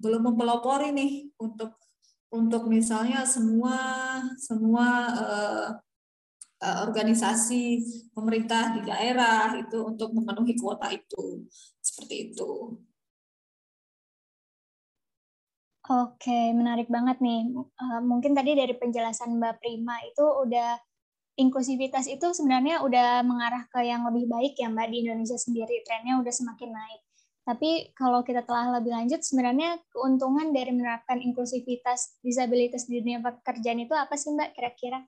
belum 0.00 0.22
mempelopori 0.32 0.90
nih 0.90 1.12
untuk 1.38 1.76
untuk 2.30 2.70
misalnya 2.70 3.26
semua 3.26 3.78
semua 4.38 4.86
uh, 5.18 5.68
Eh, 6.60 6.78
organisasi 6.84 7.80
pemerintah 8.12 8.76
di 8.76 8.84
daerah 8.84 9.56
itu 9.56 9.80
untuk 9.80 10.12
memenuhi 10.12 10.52
kuota 10.60 10.92
itu 10.92 11.48
seperti 11.80 12.28
itu. 12.28 12.76
Oke, 15.90 16.54
menarik 16.54 16.86
banget 16.86 17.18
nih. 17.18 17.50
Uh, 17.74 17.98
mungkin 17.98 18.30
tadi 18.30 18.54
dari 18.54 18.78
penjelasan 18.78 19.42
Mbak 19.42 19.58
Prima 19.58 19.98
itu 20.06 20.22
udah 20.22 20.78
inklusivitas 21.34 22.06
itu 22.06 22.30
sebenarnya 22.30 22.86
udah 22.86 23.26
mengarah 23.26 23.66
ke 23.66 23.82
yang 23.82 24.06
lebih 24.06 24.30
baik 24.30 24.54
ya 24.54 24.70
Mbak 24.70 24.86
di 24.86 24.96
Indonesia 25.02 25.34
sendiri 25.34 25.82
trennya 25.82 26.22
udah 26.22 26.30
semakin 26.30 26.70
naik. 26.70 27.00
Tapi 27.42 27.90
kalau 27.98 28.22
kita 28.22 28.46
telah 28.46 28.78
lebih 28.78 28.94
lanjut, 28.94 29.18
sebenarnya 29.26 29.82
keuntungan 29.90 30.54
dari 30.54 30.70
menerapkan 30.70 31.18
inklusivitas 31.18 32.22
disabilitas 32.22 32.86
di 32.86 33.02
dunia 33.02 33.18
pekerjaan 33.18 33.82
itu 33.82 33.94
apa 33.98 34.14
sih 34.14 34.30
Mbak 34.30 34.54
kira-kira? 34.54 35.02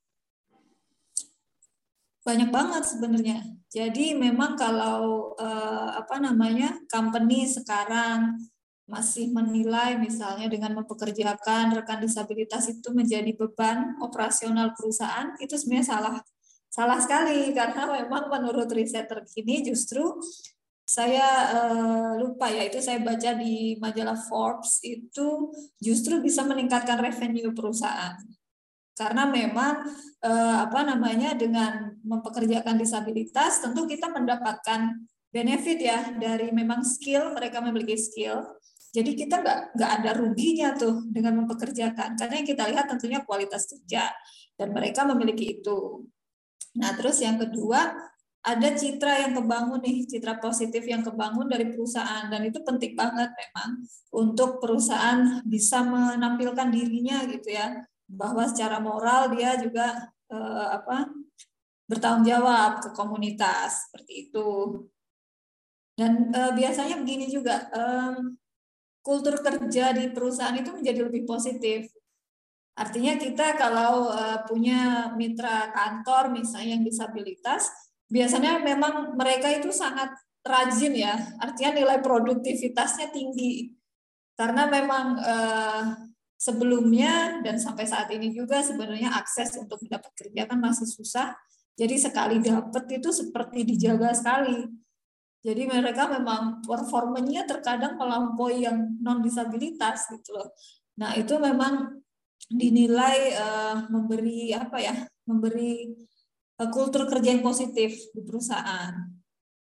banyak 2.22 2.54
banget 2.54 2.82
sebenarnya. 2.86 3.38
Jadi 3.66 4.14
memang 4.14 4.54
kalau 4.54 5.34
eh, 5.34 5.88
apa 5.98 6.22
namanya 6.22 6.78
company 6.86 7.50
sekarang 7.50 8.38
masih 8.92 9.32
menilai 9.32 9.96
misalnya 9.96 10.52
dengan 10.52 10.76
mempekerjakan 10.76 11.72
rekan 11.72 12.04
disabilitas 12.04 12.68
itu 12.68 12.92
menjadi 12.92 13.32
beban 13.32 13.96
operasional 14.04 14.76
perusahaan 14.76 15.32
itu 15.40 15.56
sebenarnya 15.56 15.87
salah 15.96 16.14
salah 16.68 17.00
sekali. 17.00 17.49
Karena 17.58 17.88
memang 17.88 18.28
menurut 18.28 18.68
riset 18.68 19.08
terkini 19.08 19.64
justru 19.64 20.04
saya 20.84 21.25
eh, 21.56 22.11
lupa 22.20 22.52
ya 22.52 22.68
itu 22.68 22.84
saya 22.84 23.00
baca 23.00 23.32
di 23.32 23.80
majalah 23.80 24.18
Forbes 24.28 24.84
itu 24.84 25.49
justru 25.80 26.20
bisa 26.20 26.44
meningkatkan 26.44 27.00
revenue 27.00 27.56
perusahaan. 27.56 28.20
Karena 28.92 29.25
memang 29.25 29.88
eh, 30.20 30.56
apa 30.68 30.84
namanya 30.84 31.32
dengan 31.32 31.96
mempekerjakan 32.04 32.76
disabilitas 32.76 33.64
tentu 33.64 33.88
kita 33.88 34.12
mendapatkan 34.12 35.00
benefit 35.32 35.80
ya 35.80 36.12
dari 36.12 36.52
memang 36.52 36.84
skill 36.84 37.32
mereka 37.32 37.64
memiliki 37.64 37.96
skill 37.96 38.44
jadi 38.92 39.11
kita 39.16 39.40
nggak 39.40 39.58
nggak 39.72 39.90
ada 40.00 40.11
ruginya 40.20 40.76
tuh 40.76 41.08
dengan 41.08 41.42
mempekerjakan. 41.42 42.12
Karena 42.12 42.34
yang 42.37 42.49
kita 42.52 42.64
lihat 42.68 42.87
tentunya 42.92 43.25
kualitas 43.25 43.64
kerja 43.64 44.12
dan 44.61 44.68
mereka 44.68 45.08
memiliki 45.08 45.58
itu. 45.58 46.04
Nah 46.76 46.92
terus 46.92 47.25
yang 47.25 47.40
kedua 47.40 47.88
ada 48.44 48.68
citra 48.76 49.25
yang 49.25 49.32
kebangun 49.32 49.80
nih, 49.80 50.04
citra 50.04 50.37
positif 50.37 50.84
yang 50.84 51.00
kebangun 51.00 51.49
dari 51.49 51.72
perusahaan. 51.72 52.28
Dan 52.28 52.52
itu 52.52 52.61
penting 52.61 52.92
banget 52.92 53.32
memang 53.32 53.80
untuk 54.12 54.61
perusahaan 54.61 55.40
bisa 55.49 55.80
menampilkan 55.88 56.68
dirinya 56.68 57.25
gitu 57.32 57.49
ya. 57.49 57.72
Bahwa 58.04 58.44
secara 58.44 58.76
moral 58.76 59.32
dia 59.32 59.56
juga 59.56 60.04
eh, 60.28 60.68
apa 60.68 61.08
bertanggung 61.88 62.28
jawab 62.28 62.84
ke 62.84 62.92
komunitas 62.92 63.88
seperti 63.88 64.28
itu. 64.28 64.84
Dan 65.96 66.28
eh, 66.28 66.52
biasanya 66.52 67.00
begini 67.00 67.32
juga 67.32 67.72
eh, 67.72 68.41
kultur 69.02 69.38
kerja 69.42 69.92
di 69.92 70.09
perusahaan 70.14 70.54
itu 70.54 70.71
menjadi 70.71 71.04
lebih 71.04 71.26
positif 71.26 71.90
artinya 72.73 73.21
kita 73.21 73.59
kalau 73.61 74.09
eh, 74.09 74.38
punya 74.49 75.12
mitra 75.18 75.68
kantor 75.75 76.32
misalnya 76.32 76.80
yang 76.80 76.85
disabilitas 76.87 77.68
biasanya 78.12 78.61
memang 78.61 79.16
mereka 79.16 79.49
itu 79.49 79.73
sangat 79.73 80.12
rajin 80.42 80.92
ya, 80.92 81.14
artinya 81.38 81.80
nilai 81.80 81.99
produktivitasnya 82.02 83.14
tinggi. 83.14 83.73
Karena 84.35 84.66
memang 84.66 85.16
eh, 85.16 85.82
sebelumnya 86.37 87.40
dan 87.47 87.56
sampai 87.56 87.87
saat 87.87 88.11
ini 88.11 88.35
juga 88.35 88.59
sebenarnya 88.61 89.14
akses 89.14 89.54
untuk 89.56 89.78
mendapat 89.87 90.12
kerja 90.18 90.50
kan 90.50 90.59
masih 90.59 90.88
susah. 90.90 91.32
Jadi 91.73 91.97
sekali 91.97 92.37
dapat 92.42 92.85
itu 92.92 93.09
seperti 93.09 93.64
dijaga 93.64 94.12
sekali. 94.12 94.68
Jadi 95.42 95.66
mereka 95.66 96.06
memang 96.06 96.62
performanya 96.62 97.42
terkadang 97.42 97.99
melampaui 97.99 98.62
yang 98.62 98.94
non 99.02 99.18
disabilitas 99.18 100.06
gitu 100.14 100.38
loh. 100.38 100.54
Nah 101.02 101.18
itu 101.18 101.34
memang 101.34 101.99
dinilai 102.46 103.34
uh, 103.34 103.76
memberi 103.90 104.54
apa 104.54 104.78
ya, 104.78 104.94
memberi 105.26 105.99
uh, 106.62 106.70
kultur 106.70 107.11
kerja 107.11 107.34
yang 107.34 107.42
positif 107.42 107.90
di 108.14 108.22
perusahaan. 108.22 108.94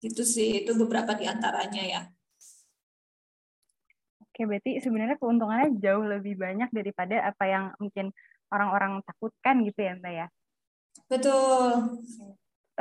Itu 0.05 0.29
sih, 0.29 0.67
itu 0.67 0.77
beberapa 0.77 1.17
di 1.17 1.25
antaranya 1.25 1.83
ya. 1.83 2.03
Oke, 4.33 4.45
berarti 4.45 4.81
sebenarnya 4.81 5.17
keuntungannya 5.17 5.77
jauh 5.81 6.05
lebih 6.05 6.37
banyak 6.37 6.69
daripada 6.73 7.33
apa 7.33 7.45
yang 7.49 7.65
mungkin 7.81 8.13
orang-orang 8.53 9.01
takutkan 9.09 9.65
gitu 9.65 9.81
ya 9.81 9.93
Mbak 9.97 10.13
ya? 10.13 10.27
Betul. 11.09 12.01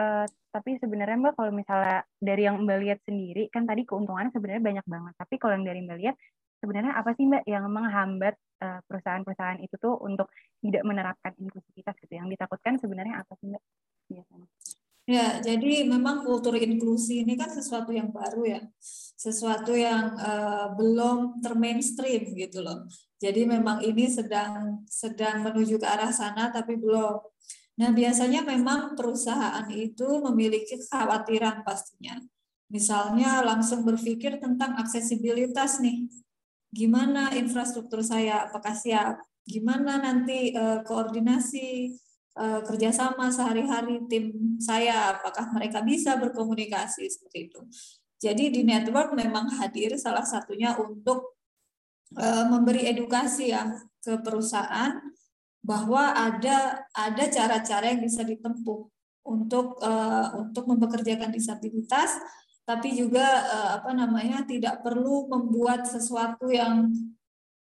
Uh, 0.01 0.25
tapi 0.49 0.81
sebenarnya 0.81 1.17
Mbak 1.21 1.33
kalau 1.37 1.53
misalnya 1.53 2.01
dari 2.17 2.49
yang 2.49 2.57
Mbak 2.65 2.77
lihat 2.81 2.99
sendiri, 3.05 3.53
kan 3.53 3.69
tadi 3.69 3.85
keuntungannya 3.85 4.33
sebenarnya 4.33 4.63
banyak 4.65 4.85
banget. 4.89 5.13
Tapi 5.21 5.33
kalau 5.37 5.53
yang 5.53 5.65
dari 5.69 5.79
Mbak 5.85 5.97
lihat, 6.01 6.15
sebenarnya 6.57 6.93
apa 6.97 7.13
sih 7.13 7.29
Mbak 7.29 7.43
yang 7.45 7.65
menghambat 7.69 8.35
uh, 8.65 8.79
perusahaan-perusahaan 8.89 9.61
itu 9.61 9.75
tuh 9.77 9.93
untuk 10.01 10.33
tidak 10.65 10.83
menerapkan 10.89 11.37
inklusivitas 11.37 11.93
gitu? 12.01 12.13
Yang 12.17 12.33
ditakutkan 12.33 12.81
sebenarnya 12.81 13.21
apa 13.21 13.33
sih 13.37 13.45
Mbak 13.53 13.63
biasanya? 14.09 14.47
Ya, 15.09 15.41
jadi 15.41 15.89
memang 15.89 16.21
kultur 16.21 16.53
inklusi 16.53 17.25
ini 17.25 17.33
kan 17.33 17.49
sesuatu 17.49 17.89
yang 17.89 18.13
baru 18.13 18.45
ya, 18.45 18.61
sesuatu 19.17 19.73
yang 19.73 20.13
uh, 20.13 20.77
belum 20.77 21.41
termainstream 21.41 22.31
gitu 22.37 22.61
loh. 22.61 22.85
Jadi 23.17 23.49
memang 23.49 23.81
ini 23.81 24.05
sedang 24.09 24.85
sedang 24.85 25.41
menuju 25.41 25.81
ke 25.81 25.87
arah 25.89 26.13
sana 26.13 26.53
tapi 26.53 26.77
belum. 26.77 27.30
Nah 27.81 27.89
biasanya 27.89 28.45
memang 28.45 28.93
perusahaan 28.93 29.65
itu 29.73 30.21
memiliki 30.21 30.77
kekhawatiran 30.77 31.65
pastinya. 31.65 32.21
Misalnya 32.69 33.41
langsung 33.41 33.81
berpikir 33.81 34.37
tentang 34.37 34.77
aksesibilitas 34.77 35.81
nih, 35.81 36.05
gimana 36.69 37.33
infrastruktur 37.33 38.05
saya, 38.05 38.45
apakah 38.45 38.77
siap? 38.77 39.17
Gimana 39.41 39.97
nanti 39.97 40.53
uh, 40.53 40.85
koordinasi 40.85 41.97
uh, 42.37 42.61
kerjasama 42.61 43.33
sehari-hari 43.33 44.05
tim 44.05 44.55
saya, 44.61 45.17
apakah 45.17 45.49
mereka 45.49 45.81
bisa 45.81 46.15
berkomunikasi 46.21 47.09
seperti 47.09 47.49
itu. 47.49 47.59
Jadi 48.21 48.53
di 48.53 48.61
network 48.61 49.17
memang 49.17 49.49
hadir 49.57 49.97
salah 49.97 50.23
satunya 50.23 50.77
untuk 50.77 51.41
uh, 52.13 52.45
memberi 52.45 52.85
edukasi 52.93 53.49
ya 53.49 53.73
ke 53.97 54.21
perusahaan 54.21 55.01
bahwa 55.61 56.13
ada 56.17 56.85
ada 56.93 57.23
cara-cara 57.29 57.93
yang 57.93 58.01
bisa 58.01 58.25
ditempuh 58.25 58.89
untuk 59.21 59.77
uh, 59.85 60.33
untuk 60.41 60.65
mempekerjakan 60.65 61.29
disabilitas 61.29 62.17
tapi 62.65 62.97
juga 62.97 63.25
uh, 63.45 63.69
apa 63.81 63.93
namanya 63.93 64.41
tidak 64.45 64.81
perlu 64.81 65.29
membuat 65.29 65.85
sesuatu 65.85 66.49
yang 66.49 66.89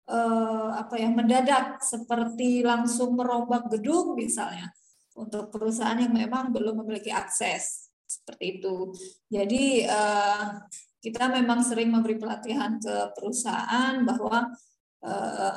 eh, 0.07 0.69
apa 0.71 0.95
ya 0.95 1.09
mendadak 1.11 1.83
seperti 1.83 2.63
langsung 2.63 3.19
merombak 3.19 3.67
gedung 3.67 4.15
misalnya 4.15 4.71
untuk 5.19 5.51
perusahaan 5.51 5.99
yang 5.99 6.15
memang 6.15 6.55
belum 6.55 6.83
memiliki 6.83 7.11
akses 7.11 7.91
seperti 8.07 8.59
itu. 8.59 8.95
Jadi 9.27 9.83
eh, 9.83 10.45
kita 11.03 11.27
memang 11.29 11.59
sering 11.61 11.91
memberi 11.91 12.15
pelatihan 12.15 12.79
ke 12.79 13.11
perusahaan 13.19 14.01
bahwa 14.07 14.47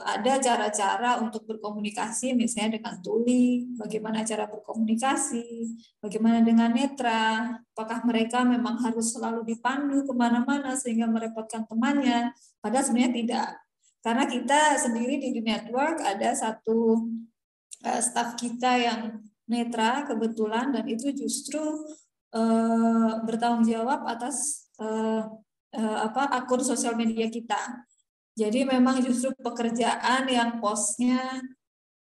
ada 0.04 0.36
cara-cara 0.36 1.16
untuk 1.18 1.48
berkomunikasi 1.48 2.36
misalnya 2.36 2.76
dengan 2.76 3.00
tuli, 3.00 3.72
bagaimana 3.74 4.20
cara 4.20 4.44
berkomunikasi, 4.46 5.66
bagaimana 5.98 6.44
dengan 6.44 6.70
netra, 6.70 7.56
apakah 7.72 8.04
mereka 8.04 8.44
memang 8.44 8.78
harus 8.84 9.16
selalu 9.16 9.42
dipandu 9.48 10.04
ke 10.04 10.12
mana-mana 10.12 10.76
sehingga 10.76 11.08
merepotkan 11.08 11.64
temannya, 11.64 12.36
padahal 12.60 12.84
sebenarnya 12.84 13.12
tidak 13.16 13.46
karena 14.00 14.24
kita 14.24 14.80
sendiri 14.80 15.20
di 15.20 15.28
The 15.36 15.42
Network 15.44 16.00
ada 16.00 16.32
satu 16.32 17.04
uh, 17.84 18.00
staff 18.00 18.32
kita 18.40 18.80
yang 18.80 19.00
netra 19.44 20.08
kebetulan 20.08 20.72
dan 20.72 20.88
itu 20.88 21.12
justru 21.12 21.60
uh, 22.32 23.20
bertanggung 23.28 23.68
jawab 23.68 24.08
atas 24.08 24.68
uh, 24.80 25.28
uh, 25.76 25.98
apa 26.00 26.32
akun 26.32 26.64
sosial 26.64 26.96
media 26.96 27.28
kita. 27.28 27.84
Jadi 28.38 28.62
memang 28.62 29.02
justru 29.02 29.34
pekerjaan 29.38 30.24
yang 30.30 30.62
posnya 30.62 31.42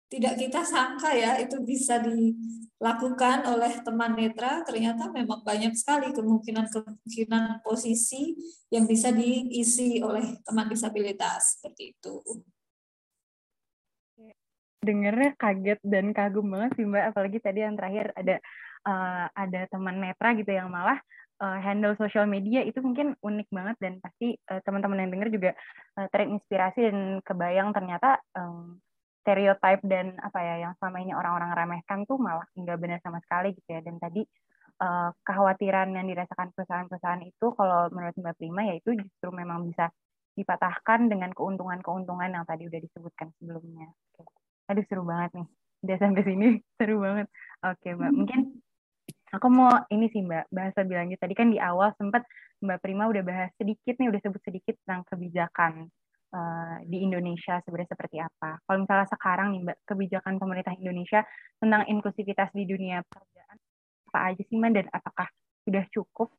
tidak 0.07 0.39
kita 0.39 0.63
sangka 0.63 1.11
ya 1.11 1.35
itu 1.43 1.59
bisa 1.67 1.99
dilakukan 1.99 3.43
oleh 3.43 3.83
teman 3.83 4.15
netra 4.15 4.63
ternyata 4.63 5.11
memang 5.11 5.43
banyak 5.43 5.75
sekali 5.75 6.15
kemungkinan-kemungkinan 6.15 7.59
posisi 7.59 8.31
yang 8.71 8.87
bisa 8.87 9.11
diisi 9.11 9.99
oleh 9.99 10.39
teman 10.47 10.71
disabilitas 10.71 11.59
seperti 11.59 11.91
itu. 11.91 12.23
Dengarnya 14.79 15.35
kaget 15.35 15.79
dan 15.83 16.15
kagum 16.15 16.47
banget 16.55 16.79
sih 16.79 16.87
Mbak 16.87 17.05
apalagi 17.11 17.39
tadi 17.43 17.59
yang 17.67 17.75
terakhir 17.75 18.15
ada 18.15 18.39
uh, 18.87 19.27
ada 19.35 19.67
teman 19.67 19.99
netra 19.99 20.31
gitu 20.39 20.55
yang 20.55 20.71
malah 20.71 20.95
uh, 21.41 21.59
handle 21.61 21.93
sosial 21.97 22.25
media 22.25 22.65
itu 22.65 22.81
mungkin 22.81 23.13
unik 23.21 23.47
banget 23.53 23.75
dan 23.81 23.93
pasti 24.01 24.37
uh, 24.49 24.61
teman-teman 24.65 25.05
yang 25.05 25.11
dengar 25.13 25.29
juga 25.29 25.51
uh, 25.97 26.07
terinspirasi 26.09 26.79
dan 26.89 26.97
kebayang 27.21 27.69
ternyata 27.73 28.21
um, 28.33 28.77
stereotype 29.21 29.83
dan 29.83 30.15
apa 30.23 30.39
ya 30.39 30.55
yang 30.69 30.73
selama 30.79 30.97
ini 31.03 31.11
orang-orang 31.11 31.51
remehkan 31.51 32.07
tuh 32.07 32.15
malah 32.15 32.47
nggak 32.55 32.79
benar 32.79 32.99
sama 33.03 33.19
sekali 33.19 33.51
gitu 33.51 33.69
ya 33.75 33.83
dan 33.83 33.99
tadi 33.99 34.23
uh, 34.79 35.09
kekhawatiran 35.27 35.91
yang 35.93 36.07
dirasakan 36.07 36.53
perusahaan-perusahaan 36.55 37.23
itu 37.27 37.47
kalau 37.57 37.91
menurut 37.91 38.15
Mbak 38.15 38.35
Prima 38.39 38.61
yaitu 38.65 38.95
justru 38.95 39.29
memang 39.33 39.67
bisa 39.67 39.91
dipatahkan 40.37 41.09
dengan 41.09 41.33
keuntungan-keuntungan 41.33 42.29
yang 42.29 42.45
tadi 42.45 42.69
udah 42.69 42.77
disebutkan 42.77 43.33
sebelumnya. 43.41 43.89
Oke. 44.13 44.23
Aduh 44.69 44.85
seru 44.85 45.03
banget 45.03 45.43
nih. 45.43 45.47
Udah 45.81 45.97
sampai 45.97 46.23
sini 46.23 46.47
seru 46.77 47.01
banget. 47.01 47.27
Oke 47.65 47.97
Mbak, 47.97 48.11
mungkin 48.13 48.39
aku 49.31 49.47
mau 49.51 49.71
ini 49.91 50.07
sih 50.11 50.23
Mbak, 50.23 50.51
bahasa 50.51 50.83
lebih 50.83 50.97
lanjut. 51.03 51.19
Tadi 51.19 51.33
kan 51.35 51.47
di 51.51 51.59
awal 51.59 51.91
sempat 51.99 52.23
Mbak 52.63 52.79
Prima 52.81 53.09
udah 53.11 53.23
bahas 53.23 53.51
sedikit 53.59 53.99
nih, 53.99 54.09
udah 54.09 54.21
sebut 54.23 54.41
sedikit 54.41 54.75
tentang 54.83 55.05
kebijakan 55.07 55.91
uh, 56.33 56.77
di 56.87 57.03
Indonesia 57.03 57.59
sebenarnya 57.63 57.91
seperti 57.93 58.17
apa. 58.23 58.59
Kalau 58.63 58.77
misalnya 58.83 59.07
sekarang 59.11 59.47
nih 59.53 59.61
Mbak, 59.67 59.77
kebijakan 59.85 60.33
pemerintah 60.39 60.73
Indonesia 60.75 61.21
tentang 61.59 61.83
inklusivitas 61.85 62.49
di 62.55 62.63
dunia 62.65 63.03
pekerjaan 63.05 63.57
apa 64.07 64.19
aja 64.33 64.41
sih 64.47 64.55
Mbak 64.55 64.71
dan 64.71 64.87
apakah 64.95 65.27
sudah 65.67 65.83
cukup? 65.91 66.31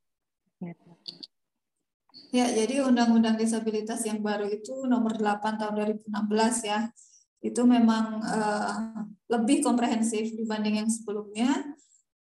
Ya, 2.35 2.45
jadi 2.51 2.85
Undang-Undang 2.85 3.41
Disabilitas 3.41 4.05
yang 4.05 4.21
baru 4.21 4.51
itu 4.51 4.85
nomor 4.85 5.17
8 5.17 5.61
tahun 5.61 5.73
2016 6.09 6.69
ya. 6.69 6.91
Itu 7.39 7.63
memang 7.63 8.21
uh, 8.21 9.07
lebih 9.31 9.63
komprehensif 9.63 10.35
dibanding 10.35 10.83
yang 10.83 10.91
sebelumnya. 10.91 11.78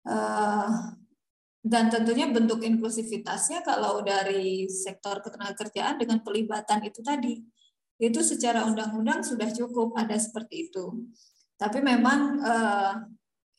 Uh, 0.04 0.94
dan 1.63 1.88
tentunya 1.88 2.28
bentuk 2.28 2.60
inklusivitasnya 2.60 3.63
kalau 3.63 4.04
dari 4.04 4.68
sektor 4.68 5.24
ketenagakerjaan 5.24 5.96
dengan 5.96 6.20
pelibatan 6.20 6.84
itu 6.84 7.00
tadi 7.00 7.39
itu 8.04 8.20
secara 8.20 8.68
undang-undang 8.68 9.24
sudah 9.24 9.48
cukup 9.48 9.96
ada 9.96 10.20
seperti 10.20 10.68
itu. 10.68 11.08
Tapi 11.56 11.80
memang 11.80 12.20
eh, 12.44 12.94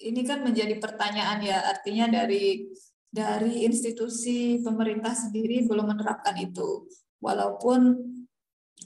ini 0.05 0.21
kan 0.21 0.45
menjadi 0.45 0.77
pertanyaan 0.77 1.41
ya 1.41 1.65
artinya 1.65 2.13
dari 2.13 2.69
dari 3.09 3.65
institusi 3.65 4.61
pemerintah 4.61 5.17
sendiri 5.17 5.65
belum 5.65 5.97
menerapkan 5.97 6.37
itu. 6.37 6.85
Walaupun 7.25 7.97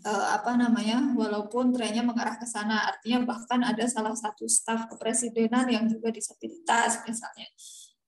eh, 0.07 0.27
apa 0.37 0.55
namanya? 0.55 1.13
Walaupun 1.17 1.73
trennya 1.75 2.05
mengarah 2.05 2.37
ke 2.41 2.47
sana 2.49 2.89
artinya 2.91 3.25
bahkan 3.29 3.61
ada 3.65 3.85
salah 3.89 4.15
satu 4.15 4.45
staf 4.49 4.89
kepresidenan 4.91 5.69
yang 5.69 5.85
juga 5.89 6.09
disabilitas 6.13 7.05
misalnya 7.07 7.49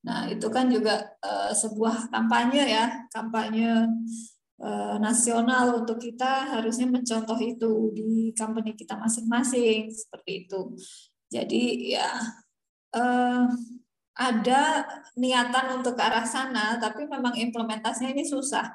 Nah, 0.00 0.32
itu 0.32 0.46
kan 0.48 0.72
juga 0.72 1.12
uh, 1.20 1.52
sebuah 1.52 2.08
kampanye 2.08 2.72
ya, 2.72 2.84
kampanye 3.12 3.84
uh, 4.60 4.96
nasional 4.96 5.84
untuk 5.84 6.00
kita 6.00 6.56
harusnya 6.56 6.88
mencontoh 6.88 7.36
itu 7.36 7.92
di 7.92 8.32
company 8.32 8.72
kita 8.72 8.96
masing-masing 8.96 9.92
seperti 9.92 10.48
itu. 10.48 10.60
Jadi 11.30 11.94
ya 11.94 12.10
ada 14.18 14.62
niatan 15.14 15.78
untuk 15.78 15.94
ke 15.94 16.02
arah 16.02 16.26
sana, 16.26 16.74
tapi 16.82 17.06
memang 17.06 17.38
implementasinya 17.38 18.10
ini 18.10 18.26
susah. 18.26 18.66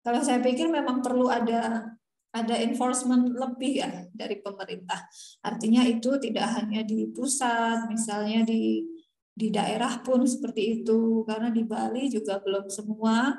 Kalau 0.00 0.24
saya 0.24 0.40
pikir 0.40 0.72
memang 0.72 1.04
perlu 1.04 1.28
ada 1.28 1.84
ada 2.28 2.54
enforcement 2.60 3.32
lebih 3.32 3.80
ya 3.80 3.90
dari 4.12 4.38
pemerintah. 4.44 5.08
Artinya 5.40 5.82
itu 5.88 6.20
tidak 6.20 6.60
hanya 6.60 6.84
di 6.84 7.08
pusat, 7.08 7.88
misalnya 7.88 8.44
di 8.44 8.84
di 9.32 9.48
daerah 9.48 10.02
pun 10.04 10.26
seperti 10.28 10.82
itu. 10.82 11.24
Karena 11.24 11.48
di 11.48 11.64
Bali 11.64 12.12
juga 12.12 12.36
belum 12.42 12.68
semua 12.68 13.32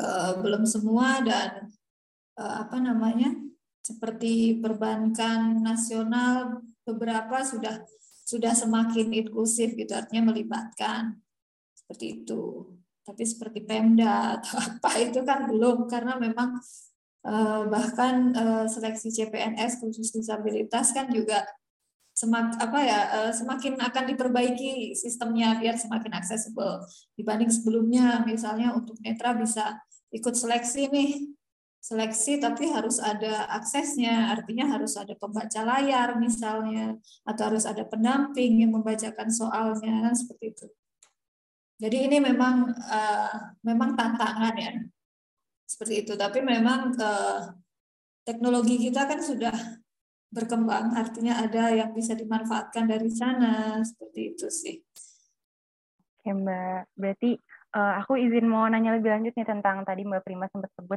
uh, 0.00 0.32
belum 0.40 0.64
semua 0.64 1.20
dan 1.20 1.68
uh, 2.40 2.64
apa 2.64 2.80
namanya 2.80 3.36
seperti 3.84 4.64
perbankan 4.64 5.60
nasional 5.60 6.64
beberapa 6.88 7.44
sudah 7.44 7.84
sudah 8.24 8.56
semakin 8.56 9.12
inklusif 9.12 9.76
gitu 9.76 9.92
artinya 9.92 10.32
melibatkan. 10.32 11.20
Seperti 11.76 12.24
itu. 12.24 12.72
Tapi 13.04 13.22
seperti 13.28 13.60
Pemda 13.68 14.40
atau 14.40 14.56
apa 14.72 14.90
itu 14.96 15.20
kan 15.20 15.44
belum 15.44 15.84
karena 15.84 16.16
memang 16.16 16.56
bahkan 17.72 18.36
uh, 18.36 18.66
seleksi 18.68 19.08
CPNS 19.08 19.80
khusus 19.80 20.12
disabilitas 20.12 20.92
kan 20.92 21.08
juga 21.08 21.48
semak 22.14 22.54
apa 22.62 22.78
ya 22.78 23.00
uh, 23.10 23.32
semakin 23.34 23.74
akan 23.80 24.04
diperbaiki 24.14 24.94
sistemnya 24.94 25.58
biar 25.58 25.74
semakin 25.74 26.14
aksesibel 26.14 26.84
dibanding 27.18 27.50
sebelumnya 27.50 28.22
misalnya 28.22 28.70
untuk 28.76 28.94
netra 29.02 29.34
bisa 29.34 29.80
ikut 30.14 30.34
seleksi 30.36 30.92
nih. 30.92 31.12
Seleksi 31.84 32.40
tapi 32.40 32.72
harus 32.72 32.96
ada 32.96 33.44
aksesnya 33.60 34.32
artinya 34.32 34.72
harus 34.72 34.96
ada 34.96 35.12
pembaca 35.20 35.60
layar 35.68 36.16
misalnya 36.16 36.96
atau 37.28 37.52
harus 37.52 37.68
ada 37.68 37.84
pendamping 37.84 38.64
yang 38.64 38.72
membacakan 38.72 39.28
soalnya 39.28 40.08
kan 40.08 40.16
seperti 40.16 40.56
itu. 40.56 40.66
Jadi 41.76 42.08
ini 42.08 42.24
memang 42.24 42.72
uh, 42.72 43.36
memang 43.60 43.92
tantangan 44.00 44.54
ya 44.56 44.72
seperti 45.64 46.04
itu. 46.06 46.12
Tapi 46.14 46.44
memang 46.44 46.94
uh, 46.96 47.52
teknologi 48.24 48.80
kita 48.80 49.08
kan 49.08 49.20
sudah 49.20 49.56
berkembang. 50.32 50.94
Artinya 50.96 51.42
ada 51.44 51.72
yang 51.72 51.90
bisa 51.92 52.16
dimanfaatkan 52.16 52.88
dari 52.88 53.10
sana. 53.12 53.80
Seperti 53.84 54.20
itu 54.34 54.46
sih. 54.48 54.76
Oke 56.24 56.32
Mbak, 56.32 56.96
berarti 56.96 57.36
uh, 57.76 58.00
aku 58.00 58.16
izin 58.16 58.48
mau 58.48 58.64
nanya 58.64 58.96
lebih 58.96 59.12
lanjut 59.12 59.36
nih 59.36 59.44
tentang 59.44 59.84
tadi 59.84 60.08
Mbak 60.08 60.24
Prima 60.24 60.48
sempat 60.48 60.72
sebut 60.72 60.96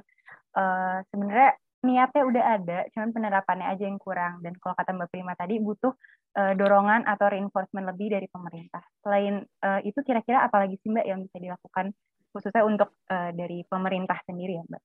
uh, 0.56 1.03
sebenarnya 1.12 1.51
niatnya 1.84 2.23
udah 2.25 2.43
ada, 2.58 2.80
cuman 2.95 3.12
penerapannya 3.12 3.67
aja 3.69 3.84
yang 3.91 3.99
kurang. 3.99 4.39
Dan 4.39 4.56
kalau 4.63 4.73
kata 4.80 4.95
Mbak 4.95 5.10
Prima 5.12 5.36
tadi 5.36 5.60
butuh 5.60 5.91
uh, 6.39 6.53
dorongan 6.56 7.03
atau 7.03 7.27
reinforcement 7.27 7.91
lebih 7.91 8.15
dari 8.15 8.32
pemerintah. 8.32 8.82
Selain 9.03 9.43
uh, 9.43 9.80
itu 9.84 9.99
kira-kira 9.99 10.47
apalagi 10.47 10.80
sih 10.80 10.89
Mbak 10.95 11.06
yang 11.06 11.19
bisa 11.27 11.38
dilakukan 11.38 11.91
khususnya 12.32 12.63
untuk 12.63 12.94
uh, 13.10 13.32
dari 13.32 13.63
pemerintah 13.68 14.20
sendiri 14.28 14.60
ya 14.60 14.63
Mbak? 14.68 14.84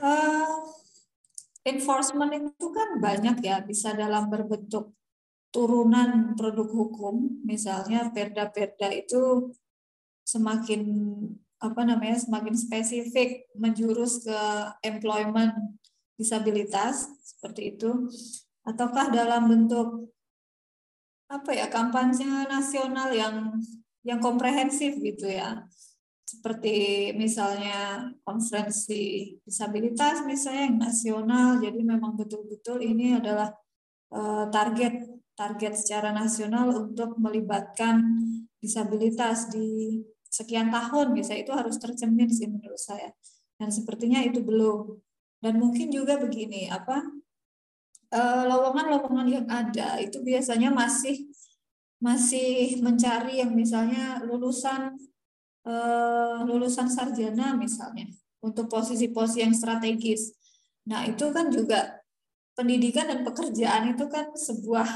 Uh, 0.00 0.64
enforcement 1.68 2.32
itu 2.32 2.66
kan 2.72 2.96
banyak 2.98 3.36
ya, 3.44 3.60
bisa 3.60 3.92
dalam 3.92 4.32
berbentuk 4.32 4.96
turunan 5.50 6.38
produk 6.38 6.68
hukum, 6.70 7.42
misalnya 7.42 8.08
perda-perda 8.14 8.94
itu 8.94 9.50
semakin 10.22 10.82
apa 11.60 11.84
namanya 11.84 12.16
semakin 12.16 12.56
spesifik 12.56 13.44
menjurus 13.52 14.24
ke 14.24 14.40
employment 14.86 15.52
disabilitas 16.16 17.04
seperti 17.20 17.76
itu 17.76 18.08
ataukah 18.64 19.12
dalam 19.12 19.50
bentuk 19.50 20.08
apa 21.28 21.50
ya 21.52 21.66
kampanye 21.68 22.48
nasional 22.48 23.12
yang 23.12 23.60
yang 24.04 24.18
komprehensif 24.18 24.96
gitu 25.00 25.28
ya. 25.28 25.64
Seperti 26.24 27.10
misalnya 27.18 28.06
konferensi 28.22 29.34
disabilitas 29.42 30.22
misalnya 30.22 30.62
yang 30.70 30.78
nasional 30.78 31.48
jadi 31.58 31.80
memang 31.82 32.14
betul-betul 32.14 32.78
ini 32.78 33.18
adalah 33.18 33.50
uh, 34.14 34.46
target 34.46 35.20
target 35.40 35.72
secara 35.72 36.12
nasional 36.12 36.68
untuk 36.70 37.16
melibatkan 37.16 38.04
disabilitas 38.60 39.48
di 39.48 40.04
sekian 40.28 40.68
tahun 40.68 41.16
bisa 41.16 41.32
itu 41.32 41.48
harus 41.50 41.80
tercermin 41.80 42.28
sih 42.28 42.46
menurut 42.46 42.76
saya. 42.76 43.08
Dan 43.56 43.72
sepertinya 43.72 44.20
itu 44.20 44.44
belum. 44.44 45.00
Dan 45.40 45.56
mungkin 45.56 45.88
juga 45.88 46.20
begini 46.20 46.68
apa 46.68 47.00
eh, 48.12 48.44
lowongan-lowongan 48.44 49.26
yang 49.32 49.46
ada 49.48 49.96
itu 49.96 50.20
biasanya 50.20 50.68
masih 50.68 51.29
masih 52.00 52.80
mencari 52.80 53.44
yang 53.44 53.52
misalnya 53.52 54.24
lulusan 54.24 54.96
eh, 55.68 56.38
lulusan 56.48 56.88
sarjana 56.88 57.52
misalnya 57.54 58.08
untuk 58.40 58.72
posisi-posisi 58.72 59.44
yang 59.44 59.52
strategis. 59.52 60.32
Nah 60.88 61.04
itu 61.04 61.28
kan 61.28 61.52
juga 61.52 62.00
pendidikan 62.56 63.04
dan 63.08 63.20
pekerjaan 63.20 63.92
itu 63.92 64.08
kan 64.08 64.32
sebuah 64.32 64.88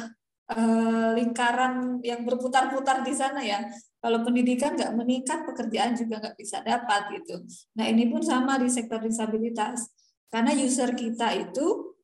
eh, 0.57 1.11
lingkaran 1.21 2.01
yang 2.01 2.25
berputar-putar 2.25 3.05
di 3.05 3.13
sana 3.13 3.45
ya. 3.45 3.69
Kalau 4.01 4.25
pendidikan 4.25 4.77
nggak 4.77 4.93
meningkat, 4.97 5.45
pekerjaan 5.45 5.93
juga 5.97 6.25
nggak 6.25 6.37
bisa 6.41 6.65
dapat 6.65 7.21
gitu. 7.21 7.45
Nah 7.77 7.85
ini 7.89 8.09
pun 8.09 8.25
sama 8.25 8.57
di 8.57 8.69
sektor 8.73 9.01
disabilitas. 9.05 9.93
Karena 10.33 10.51
user 10.57 10.97
kita 10.97 11.31
itu 11.37 11.95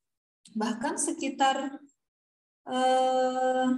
bahkan 0.53 1.01
sekitar 1.01 1.81
eh, 2.69 3.69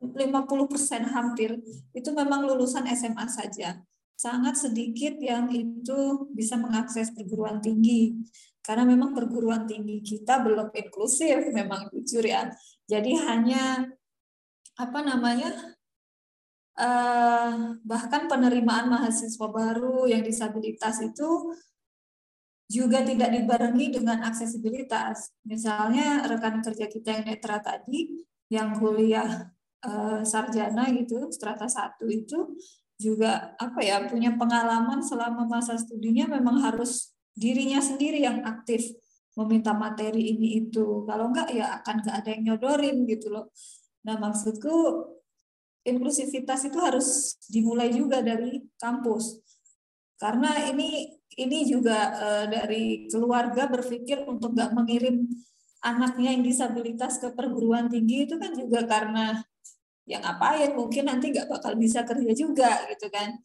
50% 0.00 1.12
hampir 1.12 1.60
itu 1.92 2.10
memang 2.16 2.48
lulusan 2.48 2.88
SMA 2.96 3.28
saja. 3.28 3.76
Sangat 4.16 4.56
sedikit 4.56 5.16
yang 5.20 5.48
itu 5.52 6.28
bisa 6.32 6.56
mengakses 6.56 7.12
perguruan 7.12 7.60
tinggi. 7.60 8.16
Karena 8.60 8.84
memang 8.84 9.16
perguruan 9.16 9.64
tinggi 9.64 10.04
kita 10.04 10.44
belum 10.44 10.72
inklusif, 10.72 11.52
memang 11.52 11.88
jujur 11.92 12.24
ya. 12.24 12.48
Jadi 12.84 13.16
hanya 13.16 13.88
apa 14.76 15.00
namanya 15.04 15.76
eh, 16.80 17.54
bahkan 17.84 18.28
penerimaan 18.28 18.88
mahasiswa 18.88 19.48
baru 19.48 20.08
yang 20.08 20.24
disabilitas 20.24 21.00
itu 21.04 21.52
juga 22.70 23.02
tidak 23.02 23.34
dibarengi 23.34 24.00
dengan 24.00 24.24
aksesibilitas. 24.24 25.34
Misalnya 25.44 26.24
rekan 26.28 26.62
kerja 26.62 26.86
kita 26.86 27.08
yang 27.20 27.24
netra 27.26 27.58
tadi, 27.58 28.22
yang 28.52 28.78
kuliah 28.78 29.50
eh, 29.84 30.20
sarjana 30.24 30.88
gitu, 30.94 31.30
strata 31.32 31.66
satu 31.66 32.06
itu 32.08 32.56
juga 33.00 33.56
apa 33.56 33.80
ya 33.80 34.04
punya 34.04 34.36
pengalaman 34.36 35.00
selama 35.00 35.48
masa 35.48 35.80
studinya 35.80 36.28
memang 36.36 36.60
harus 36.60 37.16
dirinya 37.32 37.80
sendiri 37.80 38.20
yang 38.20 38.44
aktif 38.44 38.84
meminta 39.38 39.72
materi 39.72 40.36
ini 40.36 40.68
itu. 40.68 41.08
Kalau 41.08 41.32
enggak 41.32 41.48
ya 41.54 41.80
akan 41.80 42.04
enggak 42.04 42.16
ada 42.20 42.28
yang 42.28 42.42
nyodorin 42.52 42.96
gitu 43.08 43.32
loh. 43.32 43.48
Nah 44.04 44.20
maksudku 44.20 44.76
inklusivitas 45.84 46.68
itu 46.68 46.78
harus 46.80 47.40
dimulai 47.48 47.88
juga 47.88 48.20
dari 48.20 48.60
kampus 48.76 49.40
karena 50.20 50.68
ini 50.68 51.16
ini 51.40 51.64
juga 51.64 52.12
uh, 52.12 52.44
dari 52.44 53.08
keluarga 53.08 53.64
berpikir 53.64 54.28
untuk 54.28 54.52
nggak 54.52 54.76
mengirim 54.76 55.24
anaknya 55.80 56.36
yang 56.36 56.44
disabilitas 56.44 57.20
ke 57.20 57.32
perguruan 57.32 57.88
tinggi 57.88 58.28
itu 58.28 58.36
kan 58.36 58.52
juga 58.52 58.84
karena 58.84 59.40
yang 60.08 60.22
ngapain? 60.24 60.76
Mungkin 60.76 61.08
nanti 61.08 61.32
nggak 61.32 61.48
bakal 61.48 61.76
bisa 61.76 62.04
kerja 62.04 62.32
juga 62.36 62.84
gitu 62.92 63.08
kan. 63.08 63.36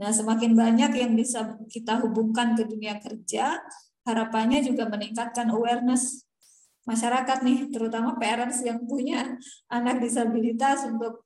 Nah 0.00 0.10
semakin 0.10 0.58
banyak 0.58 0.90
yang 0.98 1.12
bisa 1.14 1.54
kita 1.70 2.02
hubungkan 2.02 2.58
ke 2.58 2.66
dunia 2.66 2.98
kerja 2.98 3.62
harapannya 4.04 4.60
juga 4.60 4.84
meningkatkan 4.90 5.48
awareness 5.48 6.28
masyarakat 6.84 7.40
nih 7.40 7.72
terutama 7.72 8.20
parents 8.20 8.60
yang 8.60 8.84
punya 8.84 9.40
anak 9.72 10.04
disabilitas 10.04 10.84
untuk 10.84 11.24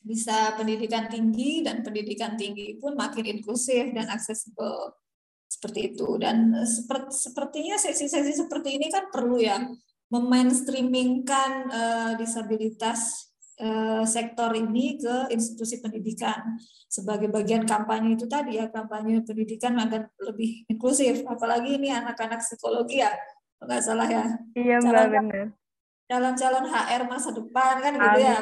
bisa 0.00 0.56
pendidikan 0.56 1.10
tinggi 1.12 1.60
dan 1.60 1.84
pendidikan 1.84 2.32
tinggi 2.40 2.80
pun 2.80 2.96
makin 2.96 3.28
inklusif 3.28 3.92
dan 3.92 4.08
aksesibel 4.08 4.96
seperti 5.48 5.96
itu. 5.96 6.20
Dan 6.20 6.52
seperti 6.68 7.10
sepertinya 7.16 7.74
sesi-sesi 7.80 8.36
seperti 8.36 8.76
ini 8.76 8.92
kan 8.92 9.08
perlu 9.08 9.40
ya 9.40 9.64
memainstreamingkan 10.08 11.50
uh, 11.68 12.12
disabilitas 12.16 13.28
uh, 13.60 14.04
sektor 14.04 14.52
ini 14.54 15.00
ke 15.00 15.32
institusi 15.32 15.80
pendidikan. 15.80 16.56
Sebagai 16.88 17.28
bagian 17.28 17.68
kampanye 17.68 18.16
itu 18.16 18.24
tadi 18.28 18.56
ya 18.56 18.68
kampanye 18.68 19.24
pendidikan 19.24 19.76
agar 19.80 20.08
lebih 20.20 20.68
inklusif. 20.68 21.24
Apalagi 21.24 21.76
ini 21.80 21.92
anak-anak 21.92 22.40
psikologi 22.44 23.00
ya 23.00 23.12
nggak 23.58 23.82
salah 23.82 24.08
ya. 24.08 24.24
Iya 24.54 24.76
mbak 24.80 25.06
benar. 25.10 25.46
calon-calon 26.08 26.66
HR 26.72 27.02
masa 27.04 27.36
depan 27.36 27.74
kan 27.84 27.92
gitu 27.92 28.18
ya. 28.24 28.36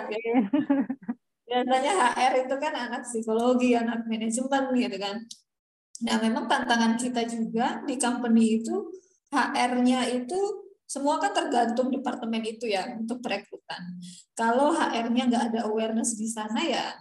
Biasanya 1.46 1.92
HR 2.14 2.32
itu 2.46 2.54
kan 2.62 2.74
anak 2.74 3.02
psikologi, 3.02 3.74
anak 3.74 4.06
manajemen 4.06 4.64
gitu 4.78 4.96
kan. 5.02 5.16
Nah, 6.04 6.20
memang 6.20 6.44
tantangan 6.44 7.00
kita 7.00 7.24
juga 7.24 7.80
di 7.88 7.96
company 7.96 8.60
itu 8.60 8.92
HR-nya 9.32 10.12
itu 10.12 10.66
semua 10.86 11.18
kan 11.18 11.34
tergantung 11.34 11.90
departemen 11.90 12.44
itu 12.46 12.70
ya 12.70 12.86
untuk 12.94 13.18
perekrutan. 13.18 13.98
Kalau 14.36 14.70
HR-nya 14.70 15.24
nggak 15.26 15.44
ada 15.52 15.60
awareness 15.66 16.14
di 16.14 16.30
sana 16.30 16.62
ya 16.62 16.94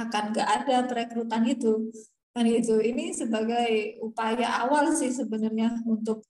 akan 0.00 0.32
nggak 0.32 0.48
ada 0.62 0.76
perekrutan 0.88 1.44
itu. 1.44 1.92
Kan 2.32 2.44
itu. 2.48 2.80
Ini 2.80 3.16
sebagai 3.16 4.00
upaya 4.04 4.64
awal 4.64 4.92
sih 4.92 5.08
sebenarnya 5.08 5.84
untuk 5.88 6.24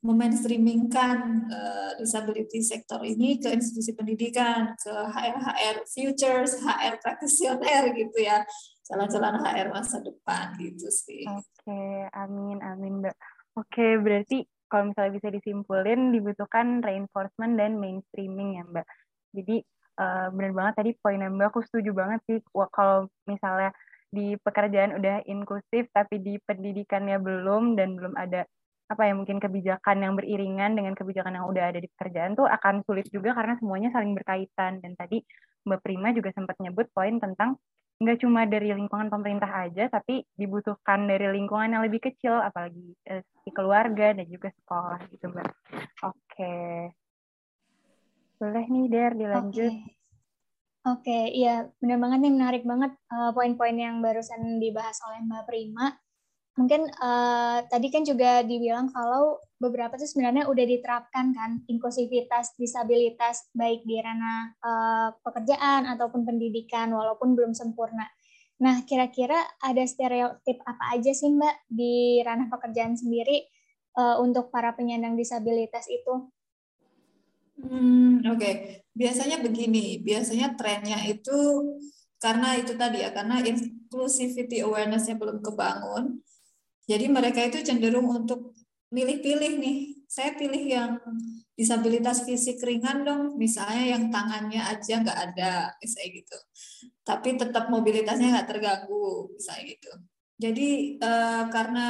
memainstreamingkan 0.00 1.18
uh, 1.52 1.92
disability 2.00 2.64
sektor 2.64 3.04
ini 3.04 3.36
ke 3.36 3.52
institusi 3.52 3.92
pendidikan, 3.92 4.72
ke 4.80 4.88
HR-HR 4.90 5.84
futures, 5.84 6.56
HR 6.64 6.96
practitioner 7.04 7.92
gitu 7.92 8.18
ya. 8.24 8.40
Jalan-jalan 8.90 9.38
HR 9.38 9.68
masa 9.70 10.02
depan 10.02 10.58
gitu 10.58 10.90
sih. 10.90 11.22
Oke, 11.30 12.10
amin 12.10 12.58
amin 12.58 13.06
Mbak. 13.06 13.16
Oke, 13.54 13.96
berarti 14.02 14.42
kalau 14.66 14.90
misalnya 14.90 15.12
bisa 15.18 15.28
disimpulin 15.30 16.10
dibutuhkan 16.10 16.82
reinforcement 16.82 17.54
dan 17.54 17.78
mainstreaming 17.78 18.58
ya 18.58 18.64
Mbak. 18.66 18.86
Jadi 19.34 19.56
uh, 20.02 20.26
benar 20.34 20.52
banget 20.54 20.74
tadi 20.82 20.90
poin 20.98 21.22
Mbak 21.22 21.48
aku 21.54 21.60
setuju 21.66 21.90
banget 21.94 22.20
sih 22.26 22.38
kalau 22.74 23.06
misalnya 23.30 23.70
di 24.10 24.34
pekerjaan 24.42 24.98
udah 24.98 25.22
inklusif 25.30 25.86
tapi 25.94 26.18
di 26.18 26.34
pendidikannya 26.42 27.22
belum 27.22 27.78
dan 27.78 27.94
belum 27.94 28.18
ada 28.18 28.42
apa 28.90 29.06
ya 29.06 29.14
mungkin 29.14 29.38
kebijakan 29.38 30.02
yang 30.02 30.18
beriringan 30.18 30.74
dengan 30.74 30.98
kebijakan 30.98 31.38
yang 31.38 31.46
udah 31.46 31.70
ada 31.70 31.78
di 31.78 31.86
pekerjaan 31.94 32.34
tuh 32.34 32.50
akan 32.50 32.82
sulit 32.82 33.06
juga 33.06 33.38
karena 33.38 33.54
semuanya 33.62 33.94
saling 33.94 34.18
berkaitan 34.18 34.82
dan 34.82 34.98
tadi 34.98 35.22
Mbak 35.62 35.80
Prima 35.86 36.10
juga 36.10 36.34
sempat 36.34 36.58
nyebut 36.58 36.90
poin 36.90 37.22
tentang 37.22 37.54
nggak 38.00 38.18
cuma 38.24 38.48
dari 38.48 38.72
lingkungan 38.72 39.12
pemerintah 39.12 39.68
aja 39.68 39.92
tapi 39.92 40.24
dibutuhkan 40.32 41.04
dari 41.04 41.28
lingkungan 41.36 41.76
yang 41.76 41.84
lebih 41.84 42.00
kecil 42.00 42.32
apalagi 42.40 42.96
eh, 43.04 43.20
di 43.44 43.50
keluarga 43.52 44.16
dan 44.16 44.24
juga 44.24 44.48
sekolah 44.56 45.00
gitu 45.12 45.28
Mbak. 45.28 45.48
Oke. 46.08 46.56
Boleh 48.40 48.64
nih 48.72 48.84
Der 48.88 49.12
dilanjut. 49.12 49.68
Oke. 49.68 50.00
Oke, 50.80 51.28
iya 51.36 51.68
benar 51.76 52.00
banget 52.00 52.18
nih 52.24 52.32
menarik 52.32 52.64
banget 52.64 52.96
uh, 53.12 53.36
poin-poin 53.36 53.76
yang 53.76 54.00
barusan 54.00 54.56
dibahas 54.56 54.96
oleh 55.04 55.20
Mbak 55.28 55.44
Prima. 55.44 55.92
Mungkin 56.58 56.90
uh, 56.98 57.62
tadi 57.70 57.88
kan 57.94 58.02
juga 58.02 58.42
dibilang 58.42 58.90
kalau 58.90 59.38
beberapa 59.60 59.94
tuh 59.94 60.08
sebenarnya 60.08 60.50
udah 60.50 60.64
diterapkan 60.66 61.30
kan 61.36 61.50
inklusivitas, 61.70 62.58
disabilitas 62.58 63.48
baik 63.54 63.86
di 63.86 64.00
ranah 64.02 64.56
uh, 64.60 65.08
pekerjaan 65.22 65.86
ataupun 65.86 66.26
pendidikan 66.26 66.90
walaupun 66.90 67.38
belum 67.38 67.54
sempurna. 67.54 68.08
Nah, 68.60 68.84
kira-kira 68.84 69.40
ada 69.64 69.80
stereotip 69.88 70.60
apa 70.68 71.00
aja 71.00 71.12
sih 71.16 71.32
Mbak 71.32 71.56
di 71.72 72.20
ranah 72.20 72.52
pekerjaan 72.52 72.92
sendiri 72.92 73.48
uh, 73.96 74.20
untuk 74.20 74.52
para 74.52 74.76
penyandang 74.76 75.16
disabilitas 75.16 75.88
itu? 75.88 76.28
Hmm, 77.60 78.24
Oke, 78.24 78.36
okay. 78.36 78.54
biasanya 78.96 79.40
begini, 79.40 80.00
biasanya 80.00 80.56
trennya 80.56 80.96
itu 81.04 81.36
karena 82.20 82.56
itu 82.56 82.76
tadi 82.76 83.00
ya, 83.00 83.12
karena 83.16 83.40
inclusivity 83.40 84.60
awareness-nya 84.60 85.16
belum 85.16 85.40
kebangun, 85.40 86.20
jadi 86.88 87.06
mereka 87.08 87.40
itu 87.44 87.60
cenderung 87.64 88.08
untuk 88.08 88.54
milih-pilih 88.90 89.52
nih, 89.62 89.78
saya 90.10 90.34
pilih 90.34 90.62
yang 90.66 90.90
disabilitas 91.54 92.26
fisik 92.26 92.58
ringan 92.66 93.06
dong, 93.06 93.22
misalnya 93.38 93.94
yang 93.96 94.10
tangannya 94.10 94.58
aja 94.58 94.98
nggak 94.98 95.18
ada, 95.30 95.70
misalnya 95.78 96.08
gitu. 96.18 96.38
Tapi 97.06 97.28
tetap 97.38 97.70
mobilitasnya 97.70 98.34
nggak 98.34 98.48
terganggu, 98.50 99.30
misalnya 99.30 99.64
gitu. 99.78 99.92
Jadi 100.40 100.68
eh, 100.98 101.44
karena 101.54 101.86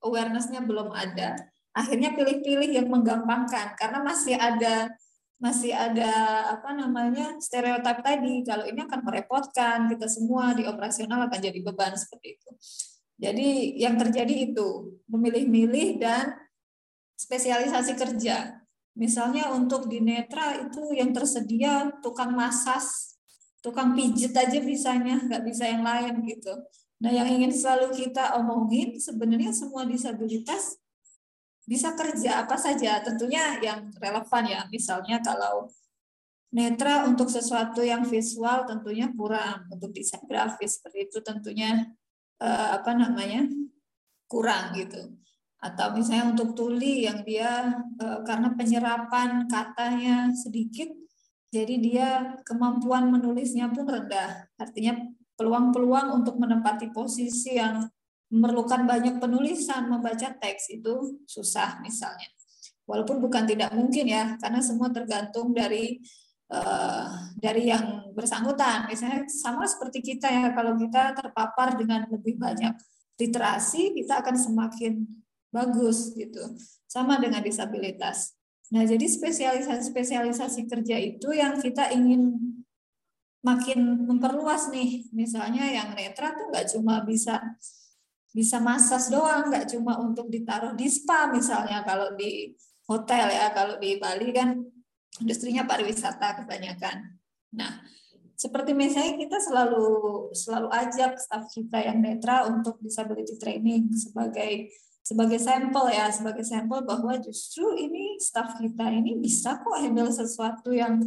awareness-nya 0.00 0.64
belum 0.64 0.94
ada, 0.96 1.36
akhirnya 1.76 2.16
pilih-pilih 2.16 2.70
yang 2.72 2.88
menggampangkan 2.88 3.76
karena 3.76 4.00
masih 4.04 4.36
ada 4.36 4.92
masih 5.42 5.74
ada 5.74 6.12
apa 6.54 6.70
namanya 6.70 7.34
stereotip 7.42 7.98
tadi 7.98 8.46
kalau 8.46 8.62
ini 8.62 8.86
akan 8.86 9.02
merepotkan 9.02 9.90
kita 9.90 10.06
semua 10.06 10.54
di 10.54 10.62
operasional 10.62 11.26
akan 11.26 11.40
jadi 11.42 11.58
beban 11.66 11.98
seperti 11.98 12.38
itu. 12.38 12.50
Jadi 13.20 13.78
yang 13.78 13.96
terjadi 14.00 14.52
itu 14.52 15.00
memilih-milih 15.08 16.00
dan 16.00 16.36
spesialisasi 17.16 17.94
kerja. 17.94 18.62
Misalnya 18.92 19.52
untuk 19.56 19.88
di 19.88 20.04
netra 20.04 20.68
itu 20.68 20.92
yang 20.92 21.16
tersedia 21.16 21.88
tukang 22.04 22.36
masas, 22.36 23.16
tukang 23.64 23.96
pijet 23.96 24.36
aja 24.36 24.60
bisanya, 24.60 25.16
nggak 25.22 25.42
bisa 25.48 25.64
yang 25.64 25.80
lain 25.80 26.20
gitu. 26.28 26.52
Nah 27.00 27.10
yang 27.10 27.26
ingin 27.26 27.50
selalu 27.54 27.94
kita 27.94 28.36
omongin 28.36 29.00
sebenarnya 29.00 29.54
semua 29.54 29.88
disabilitas 29.88 30.76
bisa 31.62 31.94
kerja 31.94 32.42
apa 32.42 32.58
saja, 32.58 33.00
tentunya 33.00 33.62
yang 33.62 33.88
relevan 33.96 34.44
ya. 34.44 34.60
Misalnya 34.68 35.22
kalau 35.22 35.70
netra 36.52 37.08
untuk 37.08 37.32
sesuatu 37.32 37.80
yang 37.80 38.04
visual 38.04 38.68
tentunya 38.68 39.08
kurang, 39.14 39.72
untuk 39.72 39.94
desain 39.94 40.20
grafis 40.28 40.76
seperti 40.76 41.08
itu 41.08 41.18
tentunya 41.24 41.86
eh, 42.42 42.68
apa 42.76 42.90
namanya 42.98 43.46
kurang 44.26 44.74
gitu. 44.74 45.14
Atau 45.62 45.94
misalnya 45.94 46.34
untuk 46.34 46.58
tuli 46.58 47.06
yang 47.06 47.22
dia 47.22 47.70
eh, 48.02 48.20
karena 48.26 48.50
penyerapan 48.58 49.46
katanya 49.46 50.34
sedikit, 50.34 50.90
jadi 51.54 51.74
dia 51.78 52.08
kemampuan 52.42 53.12
menulisnya 53.14 53.70
pun 53.70 53.86
rendah. 53.86 54.50
Artinya 54.58 54.98
peluang-peluang 55.38 56.18
untuk 56.18 56.36
menempati 56.40 56.90
posisi 56.90 57.56
yang 57.56 57.86
memerlukan 58.32 58.88
banyak 58.88 59.20
penulisan 59.20 59.92
membaca 59.92 60.32
teks 60.32 60.72
itu 60.72 61.20
susah 61.28 61.84
misalnya. 61.84 62.26
Walaupun 62.88 63.20
bukan 63.20 63.44
tidak 63.44 63.70
mungkin 63.76 64.08
ya, 64.08 64.34
karena 64.40 64.58
semua 64.64 64.88
tergantung 64.90 65.52
dari 65.54 66.00
uh, 66.52 67.32
dari 67.40 67.72
yang 67.72 68.12
bersangkutan. 68.12 68.86
Misalnya 68.86 69.24
sama 69.26 69.64
seperti 69.64 70.04
kita 70.04 70.28
ya, 70.28 70.52
kalau 70.52 70.76
kita 70.76 71.16
terpapar 71.16 71.74
dengan 71.80 72.04
lebih 72.12 72.36
banyak 72.36 72.76
literasi, 73.16 73.96
kita 73.96 74.20
akan 74.20 74.36
semakin 74.36 75.02
bagus 75.48 76.12
gitu. 76.12 76.54
Sama 76.86 77.16
dengan 77.16 77.40
disabilitas. 77.40 78.36
Nah, 78.72 78.88
jadi 78.88 79.04
spesialisasi-spesialisasi 79.04 80.64
kerja 80.64 80.96
itu 80.96 81.28
yang 81.32 81.60
kita 81.60 81.92
ingin 81.92 82.36
makin 83.44 84.08
memperluas 84.08 84.72
nih. 84.72 85.12
Misalnya 85.12 85.68
yang 85.68 85.92
netra 85.92 86.32
tuh 86.32 86.48
nggak 86.48 86.72
cuma 86.72 87.04
bisa 87.04 87.36
bisa 88.32 88.56
masas 88.64 89.12
doang, 89.12 89.52
nggak 89.52 89.68
cuma 89.76 90.00
untuk 90.00 90.32
ditaruh 90.32 90.72
di 90.72 90.88
spa 90.88 91.28
misalnya 91.28 91.84
kalau 91.84 92.16
di 92.16 92.56
hotel 92.88 93.28
ya, 93.28 93.52
kalau 93.52 93.76
di 93.76 94.00
Bali 94.00 94.32
kan 94.32 94.56
industrinya 95.20 95.68
pariwisata 95.68 96.40
kebanyakan. 96.44 97.18
Nah, 97.52 97.84
seperti 98.38 98.72
misalnya 98.72 99.20
kita 99.20 99.38
selalu 99.38 99.86
selalu 100.32 100.68
ajak 100.72 101.20
staf 101.20 101.46
kita 101.52 101.84
yang 101.84 102.00
netra 102.00 102.48
untuk 102.48 102.80
disability 102.80 103.36
training 103.36 103.92
sebagai 103.92 104.72
sebagai 105.02 105.36
sampel 105.42 105.90
ya, 105.92 106.08
sebagai 106.08 106.46
sampel 106.46 106.86
bahwa 106.86 107.18
justru 107.20 107.76
ini 107.76 108.16
staf 108.22 108.56
kita 108.56 108.88
ini 108.88 109.18
bisa 109.18 109.60
kok 109.60 109.76
handle 109.76 110.08
sesuatu 110.08 110.72
yang 110.72 111.02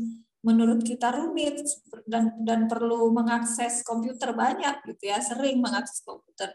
menurut 0.46 0.86
kita 0.86 1.10
rumit 1.10 1.66
dan 2.06 2.38
dan 2.46 2.70
perlu 2.70 3.10
mengakses 3.10 3.82
komputer 3.82 4.36
banyak 4.36 4.86
gitu 4.86 5.10
ya, 5.10 5.18
sering 5.18 5.58
mengakses 5.58 6.06
komputer 6.06 6.54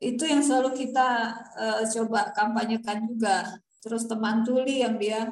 itu 0.00 0.24
yang 0.24 0.40
selalu 0.40 0.72
kita 0.74 1.08
uh, 1.60 1.84
coba 1.84 2.32
kampanyekan 2.32 3.04
juga 3.04 3.44
terus 3.84 4.08
teman 4.08 4.40
tuli 4.40 4.80
yang 4.80 4.96
dia 4.96 5.28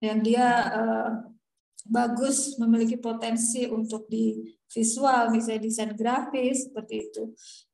yang 0.00 0.24
dia 0.24 0.48
uh, 0.72 1.10
bagus 1.88 2.56
memiliki 2.60 3.00
potensi 3.00 3.64
untuk 3.64 4.08
di 4.08 4.40
visual 4.70 5.32
misalnya 5.32 5.66
desain 5.66 5.92
grafis 5.96 6.68
seperti 6.68 7.10
itu. 7.10 7.22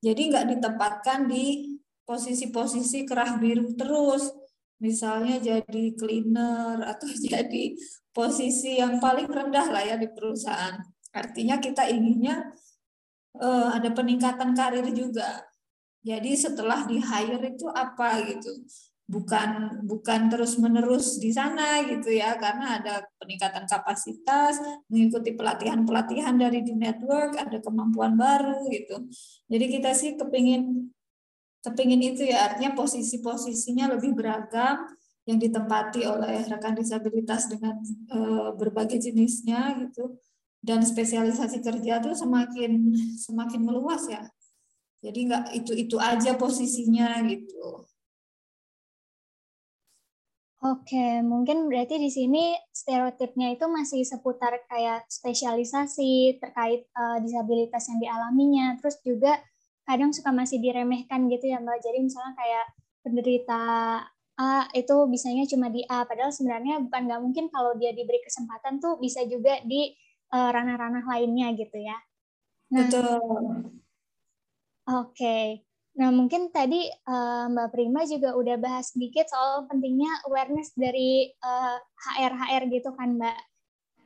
Jadi 0.01 0.23
nggak 0.31 0.47
ditempatkan 0.57 1.27
di 1.27 1.77
posisi-posisi 2.07 3.05
kerah 3.05 3.37
biru 3.37 3.75
terus. 3.75 4.31
Misalnya 4.77 5.41
jadi 5.41 5.85
cleaner 5.97 6.85
atau 6.85 7.09
jadi 7.33 7.75
posisi 8.13 8.79
yang 8.81 9.03
paling 9.03 9.29
rendah 9.29 9.67
lah 9.69 9.83
ya 9.85 9.97
di 9.99 10.09
perusahaan. 10.09 10.81
Artinya 11.13 11.57
kita 11.61 11.89
inginnya 11.89 12.53
uh, 13.41 13.73
ada 13.77 13.93
peningkatan 13.93 14.57
karir 14.57 14.87
juga. 14.93 15.45
Jadi 16.07 16.39
setelah 16.39 16.87
di 16.87 17.03
hire 17.03 17.43
itu 17.51 17.67
apa 17.67 18.23
gitu? 18.25 18.53
Bukan 19.07 19.83
bukan 19.87 20.27
terus 20.27 20.59
menerus 20.59 21.23
di 21.23 21.31
sana 21.31 21.79
gitu 21.87 22.11
ya, 22.11 22.35
karena 22.35 22.83
ada 22.83 23.07
peningkatan 23.23 23.63
kapasitas, 23.71 24.59
mengikuti 24.91 25.31
pelatihan-pelatihan 25.39 26.35
dari 26.35 26.67
di 26.67 26.75
network, 26.75 27.39
ada 27.39 27.63
kemampuan 27.63 28.19
baru 28.19 28.67
gitu. 28.67 29.07
Jadi 29.47 29.65
kita 29.71 29.95
sih 29.95 30.19
kepingin 30.19 30.91
kepingin 31.63 32.03
itu 32.03 32.27
ya, 32.27 32.51
artinya 32.51 32.75
posisi-posisinya 32.75 33.95
lebih 33.95 34.15
beragam 34.19 34.91
yang 35.27 35.39
ditempati 35.39 36.07
oleh 36.07 36.47
rekan 36.47 36.75
disabilitas 36.79 37.51
dengan 37.51 37.83
e, 37.83 38.19
berbagai 38.55 39.03
jenisnya 39.03 39.75
gitu 39.87 40.19
dan 40.63 40.87
spesialisasi 40.87 41.59
kerja 41.67 41.99
tuh 41.99 42.15
semakin 42.15 42.95
semakin 43.19 43.61
meluas 43.67 44.07
ya 44.07 44.23
jadi 45.07 45.19
nggak 45.29 45.45
itu 45.55 45.73
itu 45.77 45.97
aja 46.03 46.35
posisinya 46.35 47.21
gitu. 47.31 47.87
Oke, 50.67 51.23
mungkin 51.23 51.71
berarti 51.71 51.95
di 52.01 52.11
sini 52.11 52.57
stereotipnya 52.75 53.55
itu 53.55 53.71
masih 53.71 54.03
seputar 54.03 54.51
kayak 54.67 55.07
spesialisasi 55.07 56.43
terkait 56.43 56.91
uh, 56.97 57.23
disabilitas 57.23 57.87
yang 57.87 58.03
dialaminya, 58.03 58.75
terus 58.81 58.99
juga 59.07 59.39
kadang 59.87 60.11
suka 60.11 60.35
masih 60.35 60.59
diremehkan 60.59 61.31
gitu 61.31 61.47
ya 61.47 61.63
Mbak. 61.63 61.79
Jadi 61.87 61.99
misalnya 62.03 62.35
kayak 62.35 62.67
penderita 63.07 63.63
A 64.37 64.69
itu 64.75 64.97
bisanya 65.07 65.47
cuma 65.47 65.71
di 65.71 65.87
A, 65.87 66.03
padahal 66.03 66.35
sebenarnya 66.35 66.83
bukan 66.83 67.01
nggak 67.07 67.21
mungkin 67.23 67.47
kalau 67.49 67.73
dia 67.79 67.95
diberi 67.95 68.19
kesempatan 68.27 68.83
tuh 68.83 68.99
bisa 68.99 69.23
juga 69.25 69.63
di 69.63 69.95
eh, 70.35 70.51
ranah-ranah 70.51 71.07
lainnya 71.07 71.55
gitu 71.55 71.79
ya. 71.79 71.97
Nah, 72.75 72.85
Betul. 72.85 73.23
Oke. 74.87 75.66
Nah, 75.97 76.13
mungkin 76.13 76.53
tadi 76.53 76.93
uh, 77.09 77.49
Mbak 77.49 77.69
Prima 77.73 78.05
juga 78.05 78.37
udah 78.37 78.61
bahas 78.61 78.93
sedikit 78.93 79.33
soal 79.33 79.65
pentingnya 79.65 80.13
awareness 80.29 80.77
dari 80.77 81.33
uh, 81.41 81.81
HR-HR 82.13 82.69
gitu 82.69 82.93
kan, 82.93 83.17
Mbak. 83.17 83.39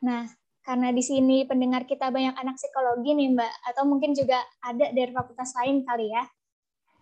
Nah, 0.06 0.30
karena 0.62 0.94
di 0.94 1.02
sini 1.02 1.42
pendengar 1.50 1.90
kita 1.90 2.14
banyak 2.14 2.38
anak 2.38 2.62
psikologi 2.62 3.10
nih, 3.10 3.34
Mbak, 3.34 3.54
atau 3.74 3.82
mungkin 3.90 4.14
juga 4.14 4.38
ada 4.62 4.86
dari 4.94 5.10
fakultas 5.10 5.50
lain 5.58 5.82
kali 5.82 6.14
ya. 6.14 6.22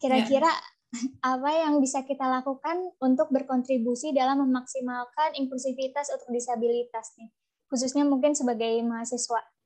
Kira-kira 0.01 0.49
yeah. 0.49 1.37
apa 1.37 1.51
yang 1.53 1.85
bisa 1.85 2.01
kita 2.09 2.25
lakukan 2.25 2.89
untuk 3.05 3.29
berkontribusi 3.29 4.17
dalam 4.17 4.41
memaksimalkan 4.41 5.37
inklusivitas 5.37 6.09
untuk 6.17 6.33
disabilitas 6.33 7.13
nih, 7.21 7.29
khususnya 7.69 8.09
mungkin 8.09 8.33
sebagai 8.33 8.81
mahasiswa? 8.89 9.58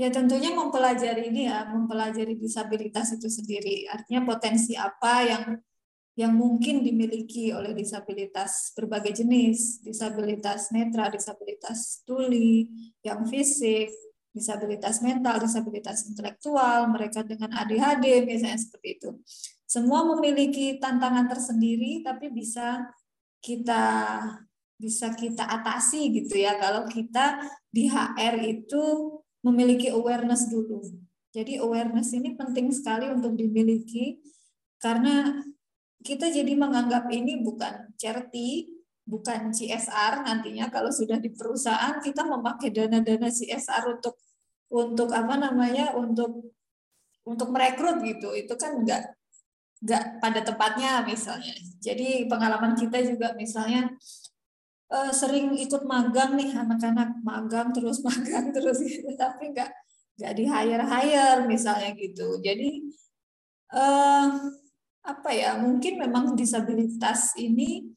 Ya 0.00 0.08
tentunya 0.08 0.50
mempelajari 0.56 1.28
ini 1.28 1.46
ya, 1.52 1.68
mempelajari 1.68 2.34
disabilitas 2.40 3.12
itu 3.12 3.28
sendiri. 3.28 3.84
Artinya 3.92 4.24
potensi 4.24 4.72
apa 4.72 5.14
yang 5.24 5.44
yang 6.12 6.36
mungkin 6.36 6.84
dimiliki 6.84 7.56
oleh 7.56 7.72
disabilitas 7.72 8.76
berbagai 8.76 9.24
jenis, 9.24 9.80
disabilitas 9.80 10.68
netra, 10.68 11.08
disabilitas 11.08 12.04
tuli, 12.04 12.68
yang 13.00 13.24
fisik, 13.24 13.88
disabilitas 14.32 15.00
mental, 15.00 15.40
disabilitas 15.40 16.08
intelektual, 16.08 16.88
mereka 16.88 17.24
dengan 17.24 17.52
ADHD 17.52 18.28
misalnya 18.28 18.60
seperti 18.60 18.88
itu. 19.00 19.10
Semua 19.64 20.04
memiliki 20.04 20.76
tantangan 20.76 21.32
tersendiri 21.32 22.04
tapi 22.04 22.28
bisa 22.28 22.92
kita 23.40 23.84
bisa 24.76 25.14
kita 25.14 25.46
atasi 25.46 26.10
gitu 26.10 26.42
ya 26.42 26.58
kalau 26.58 26.84
kita 26.90 27.38
di 27.70 27.86
HR 27.86 28.34
itu 28.42 28.82
memiliki 29.42 29.90
awareness 29.90 30.48
dulu. 30.48 30.80
Jadi 31.32 31.58
awareness 31.58 32.14
ini 32.14 32.38
penting 32.38 32.70
sekali 32.70 33.10
untuk 33.10 33.34
dimiliki 33.34 34.20
karena 34.78 35.42
kita 36.02 36.28
jadi 36.28 36.58
menganggap 36.58 37.06
ini 37.14 37.40
bukan 37.40 37.94
charity, 37.94 38.68
bukan 39.06 39.54
CSR 39.54 40.26
nantinya 40.26 40.70
kalau 40.70 40.90
sudah 40.90 41.18
di 41.18 41.30
perusahaan 41.30 41.98
kita 42.02 42.26
memakai 42.26 42.70
dana-dana 42.74 43.30
CSR 43.30 43.98
untuk 43.98 44.18
untuk 44.72 45.08
apa 45.12 45.36
namanya 45.38 45.94
untuk 45.94 46.54
untuk 47.22 47.48
merekrut 47.54 48.02
gitu 48.02 48.34
itu 48.34 48.50
kan 48.58 48.82
enggak 48.82 49.14
enggak 49.82 50.02
pada 50.22 50.40
tempatnya 50.42 51.02
misalnya. 51.06 51.54
Jadi 51.82 52.26
pengalaman 52.30 52.78
kita 52.78 53.02
juga 53.02 53.34
misalnya 53.34 53.90
uh, 54.92 55.12
sering 55.12 55.56
ikut 55.56 55.88
magang 55.88 56.36
nih 56.36 56.52
anak-anak 56.52 57.24
magang 57.24 57.72
terus 57.72 57.98
magang 58.06 58.52
terus 58.52 58.78
gitu. 58.84 59.08
Tapi 59.16 59.56
nggak 59.56 59.70
nggak 60.20 60.32
di 60.36 60.44
hire 60.44 60.84
hire 60.84 61.40
misalnya 61.48 61.90
gitu. 61.96 62.38
Jadi 62.44 62.92
uh, 63.72 64.28
apa 65.02 65.30
ya 65.34 65.58
mungkin 65.58 65.98
memang 65.98 66.36
disabilitas 66.38 67.34
ini 67.40 67.90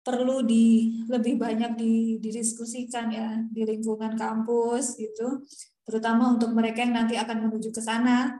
perlu 0.00 0.40
di 0.40 0.96
lebih 1.12 1.36
banyak 1.36 1.76
di, 1.76 2.16
didiskusikan 2.18 3.12
ya 3.12 3.44
di 3.52 3.62
lingkungan 3.68 4.16
kampus 4.16 4.96
gitu. 4.96 5.44
Terutama 5.84 6.32
untuk 6.34 6.56
mereka 6.56 6.80
yang 6.80 7.04
nanti 7.04 7.20
akan 7.20 7.46
menuju 7.46 7.68
ke 7.70 7.82
sana. 7.84 8.32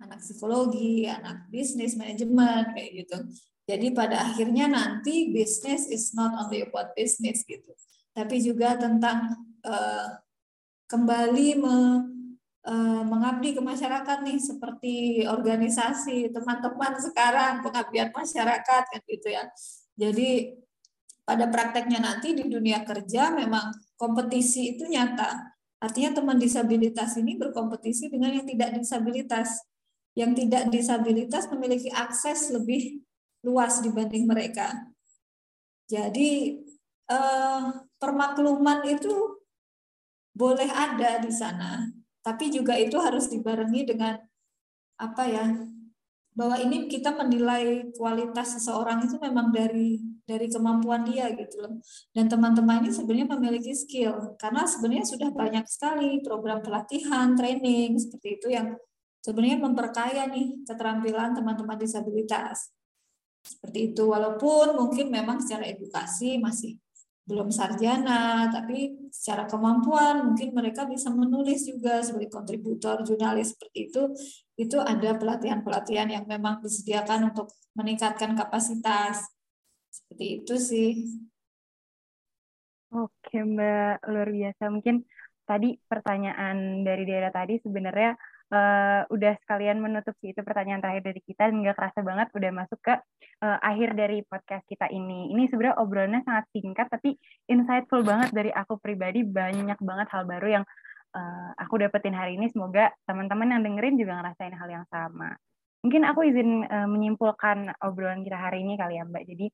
Anak 0.00 0.24
psikologi 0.24 1.04
anak 1.04 1.52
bisnis 1.52 1.92
manajemen 1.92 2.72
kayak 2.72 3.04
gitu 3.04 3.20
jadi 3.70 3.94
pada 3.94 4.26
akhirnya 4.26 4.66
nanti 4.66 5.30
bisnis 5.30 5.86
is 5.86 6.10
not 6.10 6.34
only 6.34 6.66
about 6.66 6.90
business 6.98 7.46
gitu, 7.46 7.70
tapi 8.10 8.42
juga 8.42 8.74
tentang 8.74 9.38
uh, 9.62 10.18
kembali 10.90 11.48
me, 11.62 11.76
uh, 12.66 13.02
mengabdi 13.06 13.54
ke 13.54 13.62
masyarakat 13.62 14.26
nih 14.26 14.38
seperti 14.42 14.94
organisasi 15.22 16.34
teman-teman 16.34 16.98
sekarang 16.98 17.62
pengabdian 17.62 18.10
masyarakat 18.10 18.82
kan 18.90 19.00
gitu 19.06 19.28
ya. 19.30 19.46
Jadi 19.94 20.58
pada 21.22 21.46
prakteknya 21.46 22.02
nanti 22.02 22.34
di 22.34 22.50
dunia 22.50 22.82
kerja 22.82 23.30
memang 23.30 23.70
kompetisi 23.94 24.74
itu 24.74 24.90
nyata. 24.90 25.54
Artinya 25.78 26.18
teman 26.18 26.42
disabilitas 26.42 27.14
ini 27.22 27.38
berkompetisi 27.38 28.10
dengan 28.10 28.34
yang 28.34 28.46
tidak 28.50 28.74
disabilitas. 28.74 29.62
Yang 30.18 30.42
tidak 30.42 30.62
disabilitas 30.74 31.46
memiliki 31.54 31.86
akses 31.94 32.50
lebih 32.50 32.98
luas 33.44 33.80
dibanding 33.80 34.28
mereka. 34.28 34.90
Jadi 35.90 36.60
eh, 37.10 37.62
permakluman 37.98 38.86
itu 38.86 39.40
boleh 40.30 40.70
ada 40.70 41.18
di 41.18 41.32
sana, 41.34 41.90
tapi 42.22 42.48
juga 42.54 42.78
itu 42.78 42.96
harus 43.02 43.26
dibarengi 43.26 43.82
dengan 43.90 44.14
apa 45.00 45.24
ya? 45.26 45.46
Bahwa 46.30 46.56
ini 46.62 46.86
kita 46.86 47.10
menilai 47.18 47.90
kualitas 47.98 48.54
seseorang 48.56 49.02
itu 49.02 49.18
memang 49.18 49.50
dari 49.50 49.98
dari 50.22 50.46
kemampuan 50.46 51.02
dia 51.02 51.26
gitu 51.34 51.58
loh. 51.58 51.74
Dan 52.14 52.30
teman-teman 52.30 52.86
ini 52.86 52.94
sebenarnya 52.94 53.28
memiliki 53.34 53.74
skill 53.74 54.38
karena 54.38 54.62
sebenarnya 54.62 55.06
sudah 55.10 55.30
banyak 55.34 55.66
sekali 55.66 56.22
program 56.22 56.62
pelatihan, 56.62 57.34
training 57.34 57.98
seperti 57.98 58.38
itu 58.38 58.46
yang 58.54 58.78
sebenarnya 59.26 59.58
memperkaya 59.58 60.30
nih 60.30 60.62
keterampilan 60.62 61.34
teman-teman 61.34 61.76
disabilitas. 61.76 62.70
Seperti 63.40 63.92
itu, 63.92 64.02
walaupun 64.08 64.76
mungkin 64.76 65.08
memang 65.08 65.40
secara 65.40 65.68
edukasi 65.68 66.36
masih 66.36 66.76
belum 67.30 67.52
sarjana, 67.54 68.50
tapi 68.50 69.06
secara 69.14 69.46
kemampuan 69.46 70.26
mungkin 70.26 70.50
mereka 70.50 70.82
bisa 70.90 71.14
menulis 71.14 71.62
juga 71.62 72.02
sebagai 72.02 72.26
kontributor 72.26 73.06
jurnalis 73.06 73.54
seperti 73.54 73.78
itu. 73.86 74.02
Itu 74.58 74.82
ada 74.82 75.14
pelatihan-pelatihan 75.14 76.10
yang 76.10 76.24
memang 76.26 76.58
disediakan 76.58 77.30
untuk 77.30 77.54
meningkatkan 77.78 78.34
kapasitas. 78.34 79.30
Seperti 79.90 80.42
itu 80.42 80.54
sih. 80.58 80.90
Oke 82.90 83.38
Mbak, 83.46 84.10
luar 84.10 84.28
biasa. 84.34 84.66
Mungkin 84.66 85.06
tadi 85.46 85.78
pertanyaan 85.86 86.82
dari 86.82 87.06
daerah 87.06 87.30
tadi 87.30 87.62
sebenarnya 87.62 88.18
uh, 88.50 89.02
udah 89.08 89.34
sekalian 89.46 89.78
menutup 89.78 90.14
sih 90.20 90.34
itu 90.34 90.42
pertanyaan 90.42 90.82
terakhir 90.82 91.14
dari 91.14 91.20
kita 91.22 91.48
dan 91.48 91.62
nggak 91.62 91.76
kerasa 91.78 92.00
banget 92.02 92.28
udah 92.34 92.50
masuk 92.52 92.78
ke 92.82 92.94
uh, 93.42 93.58
akhir 93.62 93.94
dari 93.94 94.26
podcast 94.26 94.66
kita 94.66 94.90
ini. 94.90 95.30
Ini 95.32 95.48
sebenarnya 95.48 95.78
obrolannya 95.78 96.22
sangat 96.26 96.44
singkat 96.52 96.86
tapi 96.90 97.16
insightful 97.46 98.02
banget 98.02 98.30
dari 98.34 98.50
aku 98.50 98.76
pribadi 98.82 99.22
banyak 99.22 99.78
banget 99.80 100.08
hal 100.10 100.22
baru 100.26 100.60
yang 100.60 100.64
uh, 101.14 101.50
aku 101.56 101.80
dapetin 101.80 102.14
hari 102.14 102.36
ini. 102.36 102.50
Semoga 102.50 102.90
teman-teman 103.06 103.56
yang 103.56 103.62
dengerin 103.62 103.96
juga 103.96 104.18
ngerasain 104.20 104.54
hal 104.54 104.68
yang 104.68 104.86
sama. 104.90 105.34
Mungkin 105.80 106.02
aku 106.04 106.20
izin 106.28 106.68
uh, 106.68 106.88
menyimpulkan 106.90 107.72
obrolan 107.80 108.20
kita 108.20 108.36
hari 108.36 108.66
ini 108.66 108.76
kali 108.76 109.00
ya 109.00 109.08
Mbak. 109.08 109.24
Jadi 109.24 109.46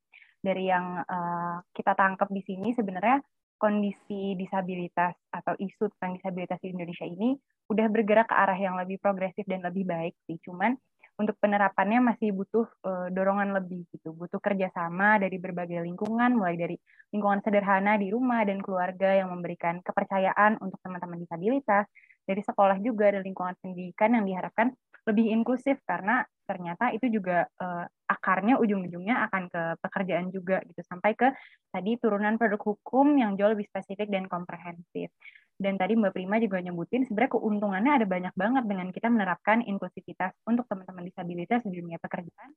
dari 0.42 0.64
yang 0.68 1.00
uh, 1.02 1.62
kita 1.70 1.94
tangkap 1.94 2.30
di 2.30 2.42
sini 2.42 2.74
sebenarnya 2.74 3.22
kondisi 3.56 4.36
disabilitas 4.36 5.16
atau 5.32 5.56
isu 5.56 5.88
tentang 5.96 6.20
disabilitas 6.20 6.60
di 6.60 6.72
Indonesia 6.72 7.06
ini 7.08 7.36
udah 7.66 7.86
bergerak 7.90 8.30
ke 8.30 8.36
arah 8.36 8.58
yang 8.58 8.78
lebih 8.78 9.00
progresif 9.02 9.42
dan 9.48 9.64
lebih 9.64 9.88
baik 9.88 10.14
sih. 10.28 10.38
Cuman 10.44 10.76
untuk 11.16 11.40
penerapannya 11.40 12.12
masih 12.12 12.36
butuh 12.36 12.68
uh, 12.84 13.08
dorongan 13.08 13.56
lebih 13.56 13.88
gitu, 13.88 14.12
butuh 14.12 14.36
kerjasama 14.36 15.16
dari 15.16 15.40
berbagai 15.40 15.80
lingkungan, 15.80 16.36
mulai 16.36 16.60
dari 16.60 16.76
lingkungan 17.08 17.40
sederhana 17.40 17.96
di 17.96 18.12
rumah 18.12 18.44
dan 18.44 18.60
keluarga 18.60 19.16
yang 19.16 19.32
memberikan 19.32 19.80
kepercayaan 19.80 20.60
untuk 20.60 20.76
teman-teman 20.84 21.16
disabilitas, 21.24 21.88
dari 22.28 22.42
sekolah 22.44 22.82
juga 22.84 23.16
dan 23.16 23.24
lingkungan 23.24 23.56
pendidikan 23.64 24.12
yang 24.12 24.28
diharapkan 24.28 24.76
lebih 25.06 25.26
inklusif 25.30 25.78
karena 25.86 26.26
ternyata 26.46 26.94
itu 26.94 27.10
juga 27.10 27.46
uh, 27.58 27.86
akarnya 28.06 28.58
ujung-ujungnya 28.62 29.26
akan 29.30 29.50
ke 29.50 29.62
pekerjaan 29.82 30.30
juga 30.30 30.62
gitu 30.66 30.82
sampai 30.86 31.18
ke 31.18 31.34
tadi 31.74 31.98
turunan 31.98 32.38
produk 32.38 32.62
hukum 32.62 33.18
yang 33.18 33.34
jauh 33.34 33.50
lebih 33.54 33.66
spesifik 33.66 34.10
dan 34.10 34.30
komprehensif. 34.30 35.10
Dan 35.56 35.80
tadi 35.80 35.96
Mbak 35.96 36.12
Prima 36.12 36.36
juga 36.36 36.60
nyebutin 36.60 37.08
sebenarnya 37.08 37.32
keuntungannya 37.32 37.92
ada 38.02 38.06
banyak 38.06 38.34
banget 38.36 38.64
dengan 38.68 38.88
kita 38.92 39.08
menerapkan 39.08 39.64
inklusivitas 39.64 40.36
untuk 40.44 40.68
teman-teman 40.68 41.08
disabilitas 41.08 41.64
di 41.64 41.72
dunia 41.80 41.96
pekerjaan 41.96 42.52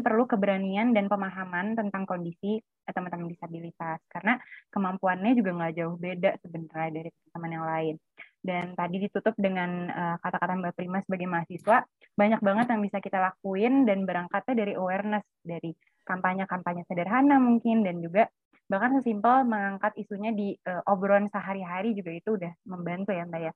perlu 0.00 0.24
keberanian 0.24 0.96
dan 0.96 1.06
pemahaman 1.10 1.76
tentang 1.76 2.08
kondisi 2.08 2.62
teman-teman 2.90 3.30
disabilitas 3.30 4.02
karena 4.10 4.40
kemampuannya 4.74 5.36
juga 5.38 5.50
nggak 5.54 5.74
jauh 5.78 5.94
beda 5.94 6.30
sebenarnya 6.42 6.90
dari 6.90 7.08
teman-teman 7.12 7.50
yang 7.54 7.66
lain. 7.66 7.94
Dan 8.40 8.72
tadi 8.72 8.96
ditutup 9.04 9.36
dengan 9.36 9.92
uh, 9.92 10.16
kata-kata 10.24 10.56
Mbak 10.56 10.74
Prima 10.76 10.98
sebagai 11.04 11.28
mahasiswa, 11.28 11.84
banyak 12.16 12.40
banget 12.40 12.66
yang 12.72 12.80
bisa 12.80 12.98
kita 13.04 13.20
lakuin 13.20 13.84
dan 13.84 14.08
berangkatnya 14.08 14.54
dari 14.64 14.72
awareness, 14.80 15.24
dari 15.44 15.76
kampanye-kampanye 16.08 16.88
sederhana 16.88 17.36
mungkin, 17.36 17.84
dan 17.84 18.00
juga 18.00 18.32
bahkan 18.70 18.96
sesimpel 18.96 19.44
mengangkat 19.44 19.92
isunya 20.00 20.32
di 20.32 20.56
uh, 20.64 20.80
obrolan 20.88 21.28
sehari-hari 21.28 21.92
juga 21.92 22.10
itu 22.16 22.38
udah 22.38 22.52
membantu 22.64 23.12
ya 23.12 23.28
Mbak 23.28 23.42
ya. 23.44 23.52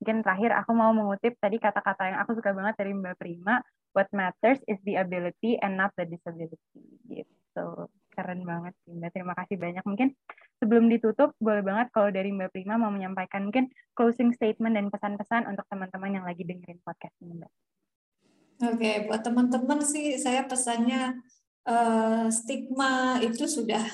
Mungkin 0.00 0.20
terakhir 0.20 0.50
aku 0.52 0.72
mau 0.76 0.92
mengutip 0.92 1.36
tadi 1.40 1.56
kata-kata 1.56 2.12
yang 2.12 2.18
aku 2.20 2.36
suka 2.36 2.52
banget 2.52 2.74
dari 2.76 2.92
Mbak 2.92 3.16
Prima, 3.16 3.64
what 3.96 4.08
matters 4.12 4.60
is 4.68 4.76
the 4.84 5.00
ability 5.00 5.56
and 5.60 5.80
not 5.80 5.92
the 5.96 6.04
disability. 6.04 6.58
Gitu. 7.08 7.68
Keren 8.12 8.44
banget 8.44 8.76
sih 8.84 8.92
Mbak. 8.92 9.10
Terima 9.16 9.32
kasih 9.36 9.56
banyak. 9.56 9.84
Mungkin 9.88 10.08
sebelum 10.60 10.92
ditutup, 10.92 11.32
boleh 11.40 11.64
banget 11.64 11.88
kalau 11.96 12.12
dari 12.12 12.28
Mbak 12.32 12.52
Prima 12.52 12.76
mau 12.76 12.92
menyampaikan 12.92 13.48
mungkin 13.48 13.72
closing 13.96 14.36
statement 14.36 14.76
dan 14.76 14.92
pesan-pesan 14.92 15.48
untuk 15.48 15.64
teman-teman 15.72 16.20
yang 16.20 16.24
lagi 16.28 16.44
dengerin 16.44 16.80
podcast 16.84 17.16
ini 17.24 17.40
Mbak. 17.40 17.52
Oke, 18.56 18.92
buat 19.04 19.20
teman-teman 19.20 19.84
sih 19.84 20.16
saya 20.16 20.48
pesannya 20.48 21.20
uh, 21.68 22.32
stigma 22.32 23.20
itu 23.20 23.44
sudah 23.44 23.84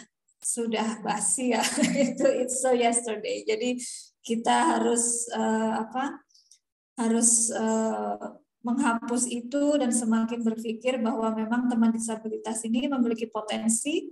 sudah 0.42 1.00
basi 1.00 1.54
ya. 1.54 1.62
itu 2.10 2.26
it's 2.26 2.58
so 2.60 2.74
yesterday. 2.74 3.46
Jadi 3.46 3.78
kita 4.20 4.76
harus 4.76 5.30
uh, 5.30 5.86
apa? 5.86 6.20
Harus 6.98 7.48
uh, 7.54 8.36
menghapus 8.62 9.26
itu 9.30 9.78
dan 9.78 9.90
semakin 9.90 10.42
berpikir 10.42 10.98
bahwa 11.02 11.34
memang 11.34 11.66
teman 11.66 11.90
disabilitas 11.90 12.62
ini 12.62 12.86
memiliki 12.86 13.26
potensi, 13.26 14.06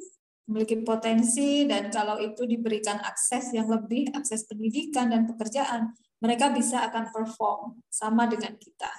memiliki 0.51 0.83
potensi 0.83 1.67
dan 1.71 1.91
kalau 1.91 2.19
itu 2.19 2.43
diberikan 2.47 2.99
akses 2.99 3.55
yang 3.55 3.71
lebih, 3.71 4.11
akses 4.11 4.47
pendidikan 4.51 5.07
dan 5.07 5.31
pekerjaan, 5.31 5.95
mereka 6.19 6.51
bisa 6.51 6.83
akan 6.91 7.15
perform 7.15 7.79
sama 7.87 8.27
dengan 8.27 8.59
kita. 8.59 8.91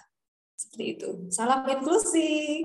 Seperti 0.55 0.85
itu. 0.95 1.09
Salam 1.33 1.67
inklusi. 1.67 2.63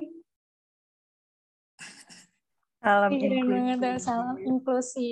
Salam 2.87 3.11
inklusi. 3.11 3.99
Salam 3.99 4.37
inklusi. 4.39 5.11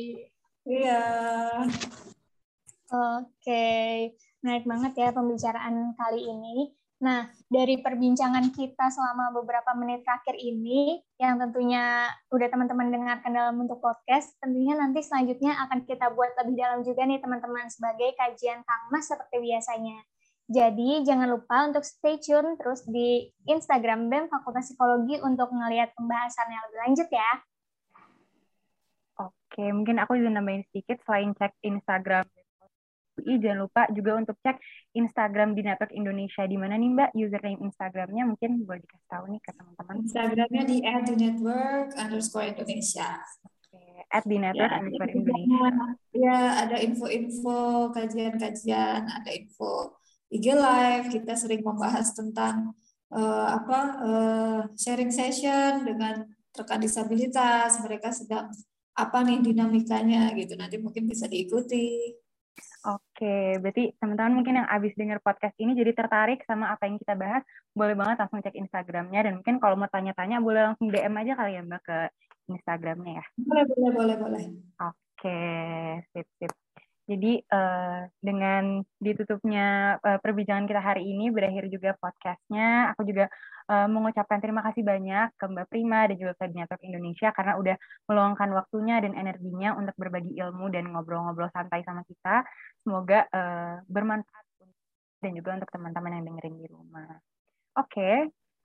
Iya. 0.63 1.03
Oke, 2.87 3.67
menarik 4.39 4.63
banget 4.63 4.93
ya 4.95 5.09
pembicaraan 5.11 5.91
kali 5.99 6.23
ini. 6.23 6.71
Nah, 7.03 7.27
dari 7.51 7.83
perbincangan 7.83 8.55
kita 8.55 8.87
selama 8.87 9.35
beberapa 9.35 9.75
menit 9.75 10.07
terakhir 10.07 10.39
ini, 10.39 11.03
yang 11.19 11.35
tentunya 11.35 12.07
udah 12.31 12.47
teman-teman 12.47 12.87
dengarkan 12.95 13.35
dalam 13.35 13.59
bentuk 13.59 13.83
podcast, 13.83 14.31
tentunya 14.39 14.79
nanti 14.79 15.03
selanjutnya 15.03 15.59
akan 15.67 15.83
kita 15.83 16.15
buat 16.15 16.31
lebih 16.39 16.55
dalam 16.55 16.79
juga 16.87 17.03
nih 17.03 17.19
teman-teman 17.19 17.67
sebagai 17.67 18.15
kajian 18.15 18.63
Kang 18.63 18.83
Mas 18.87 19.11
seperti 19.11 19.43
biasanya. 19.43 19.99
Jadi 20.47 21.03
jangan 21.03 21.27
lupa 21.27 21.67
untuk 21.67 21.83
stay 21.83 22.23
tune 22.23 22.55
terus 22.55 22.87
di 22.87 23.27
Instagram 23.51 24.07
BEM 24.07 24.31
Fakultas 24.31 24.71
Psikologi 24.71 25.19
untuk 25.19 25.51
ngelihat 25.51 25.91
pembahasan 25.99 26.47
yang 26.47 26.63
lebih 26.71 26.79
lanjut 26.87 27.09
ya. 27.11 27.31
Oke, 29.55 29.71
mungkin 29.71 30.03
aku 30.03 30.19
juga 30.19 30.35
nambahin 30.35 30.67
sedikit 30.67 30.99
selain 31.07 31.31
cek 31.31 31.55
Instagram 31.63 32.27
UI, 33.15 33.39
jangan 33.39 33.63
lupa 33.63 33.87
juga 33.95 34.19
untuk 34.19 34.35
cek 34.43 34.59
Instagram 34.99 35.55
di 35.55 35.63
Network 35.63 35.95
Indonesia. 35.95 36.43
Di 36.43 36.59
mana 36.59 36.75
nih 36.75 36.91
Mbak 36.91 37.09
username 37.15 37.63
Instagramnya 37.63 38.23
mungkin 38.27 38.67
boleh 38.67 38.83
dikasih 38.83 39.07
tahu 39.07 39.23
nih 39.31 39.39
ke 39.39 39.51
teman-teman. 39.55 39.95
Instagramnya 40.03 40.63
di 40.67 40.77
@network 41.15 41.87
underscore 41.95 42.51
Indonesia. 42.51 43.09
At 44.11 44.27
di 44.27 44.37
network 44.43 44.67
ya, 44.67 44.75
underscore 44.75 45.11
Indonesia. 45.15 45.67
Ya, 46.11 46.39
ada 46.67 46.77
info-info 46.83 47.59
kajian-kajian, 47.95 49.07
ada 49.07 49.29
info 49.31 49.95
IG 50.27 50.51
Live, 50.51 51.15
kita 51.15 51.39
sering 51.39 51.63
membahas 51.63 52.11
tentang 52.11 52.75
uh, 53.15 53.47
apa 53.55 53.79
uh, 54.03 54.61
sharing 54.75 55.15
session 55.15 55.87
dengan 55.87 56.27
rekan 56.51 56.83
disabilitas, 56.83 57.79
mereka 57.79 58.11
sedang 58.11 58.51
apa 58.95 59.17
nih 59.27 59.43
dinamikanya 59.43 60.31
gitu. 60.39 60.55
Nanti 60.55 60.79
mungkin 60.79 61.05
bisa 61.05 61.27
diikuti. 61.27 62.15
Oke, 62.85 63.59
berarti 63.59 63.91
teman-teman 63.99 64.33
mungkin 64.39 64.61
yang 64.61 64.69
abis 64.69 64.95
denger 64.95 65.19
podcast 65.19 65.57
ini 65.59 65.75
jadi 65.75 65.91
tertarik 65.91 66.45
sama 66.47 66.71
apa 66.71 66.87
yang 66.87 66.95
kita 67.01 67.17
bahas, 67.17 67.43
boleh 67.75 67.97
banget 67.97 68.21
langsung 68.21 68.39
cek 68.39 68.55
Instagramnya 68.55 69.27
dan 69.27 69.33
mungkin 69.41 69.57
kalau 69.59 69.75
mau 69.75 69.89
tanya-tanya 69.91 70.39
boleh 70.39 70.71
langsung 70.71 70.87
DM 70.93 71.11
aja 71.19 71.33
kali 71.35 71.51
ya 71.59 71.61
Mbak 71.65 71.81
ke 71.81 71.97
Instagramnya 72.53 73.19
ya. 73.19 73.25
Boleh, 73.41 73.65
boleh, 73.67 73.91
boleh, 73.91 74.15
boleh. 74.21 74.43
Oke, 74.79 75.41
sip, 76.13 76.27
sip. 76.39 76.53
Jadi 77.05 77.37
uh, 77.53 78.09
dengan 78.17 78.81
ditutupnya 78.97 79.97
uh, 80.01 80.17
perbincangan 80.17 80.65
kita 80.65 80.81
hari 80.81 81.05
ini 81.05 81.29
berakhir 81.29 81.69
juga 81.69 81.93
podcastnya. 82.01 82.97
Aku 82.97 83.05
juga 83.05 83.29
uh, 83.69 83.85
mengucapkan 83.85 84.41
terima 84.41 84.65
kasih 84.65 84.81
banyak 84.81 85.37
ke 85.37 85.45
Mbak 85.45 85.69
Prima 85.69 86.09
dan 86.09 86.17
juga 86.17 86.33
ke 86.33 86.49
Network 86.49 86.81
Indonesia 86.81 87.29
karena 87.29 87.61
udah 87.61 87.77
meluangkan 88.09 88.49
waktunya 88.57 88.97
dan 89.05 89.13
energinya 89.13 89.77
untuk 89.77 89.93
berbagi 90.01 90.33
ilmu 90.33 90.65
dan 90.73 90.89
ngobrol-ngobrol 90.89 91.53
santai 91.53 91.85
sama 91.85 92.01
kita. 92.09 92.41
Semoga 92.81 93.29
uh, 93.29 93.85
bermanfaat 93.85 94.45
dan 95.21 95.31
juga 95.37 95.61
untuk 95.61 95.69
teman-teman 95.69 96.21
yang 96.21 96.25
dengerin 96.25 96.57
di 96.57 96.67
rumah. 96.73 97.21
Oke, 97.77 98.01
okay, 98.01 98.15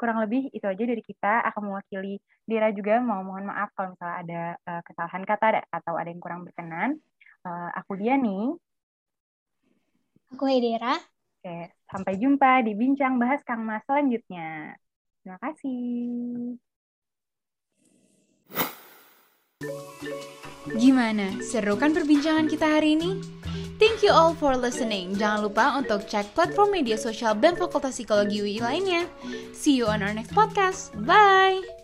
kurang 0.00 0.16
lebih 0.24 0.48
itu 0.56 0.64
aja 0.64 0.80
dari 0.80 1.04
kita. 1.04 1.44
Aku 1.52 1.60
mewakili 1.60 2.16
Dira 2.48 2.72
juga 2.72 3.04
mau 3.04 3.20
mohon 3.20 3.46
maaf 3.46 3.68
kalau 3.76 3.92
misalnya 3.94 4.16
ada 4.24 4.42
kesalahan 4.82 5.22
kata 5.22 5.46
atau 5.70 5.94
ada 5.94 6.08
yang 6.08 6.18
kurang 6.18 6.42
berkenan. 6.42 6.98
Uh, 7.44 7.70
aku 7.72 7.96
nih. 7.96 8.54
Aku 10.36 10.44
Hedera. 10.46 10.94
Oke, 11.40 11.72
sampai 11.88 12.20
jumpa 12.20 12.60
di 12.62 12.76
Bincang 12.76 13.16
Bahas 13.16 13.40
Kang 13.48 13.64
Mas 13.64 13.80
selanjutnya. 13.88 14.76
Terima 15.24 15.36
kasih. 15.40 16.60
Gimana? 20.76 21.40
Seru 21.40 21.80
kan 21.80 21.96
perbincangan 21.96 22.46
kita 22.48 22.78
hari 22.78 22.96
ini? 22.96 23.40
Thank 23.80 24.04
you 24.04 24.12
all 24.12 24.36
for 24.36 24.52
listening. 24.60 25.16
Jangan 25.16 25.48
lupa 25.48 25.72
untuk 25.80 26.04
cek 26.04 26.36
platform 26.36 26.76
media 26.76 27.00
sosial 27.00 27.32
BEM 27.32 27.56
Fakultas 27.56 27.96
Psikologi 27.96 28.44
UI 28.44 28.60
lainnya. 28.60 29.08
See 29.56 29.80
you 29.80 29.88
on 29.88 30.04
our 30.04 30.12
next 30.12 30.36
podcast. 30.36 30.92
Bye! 31.08 31.79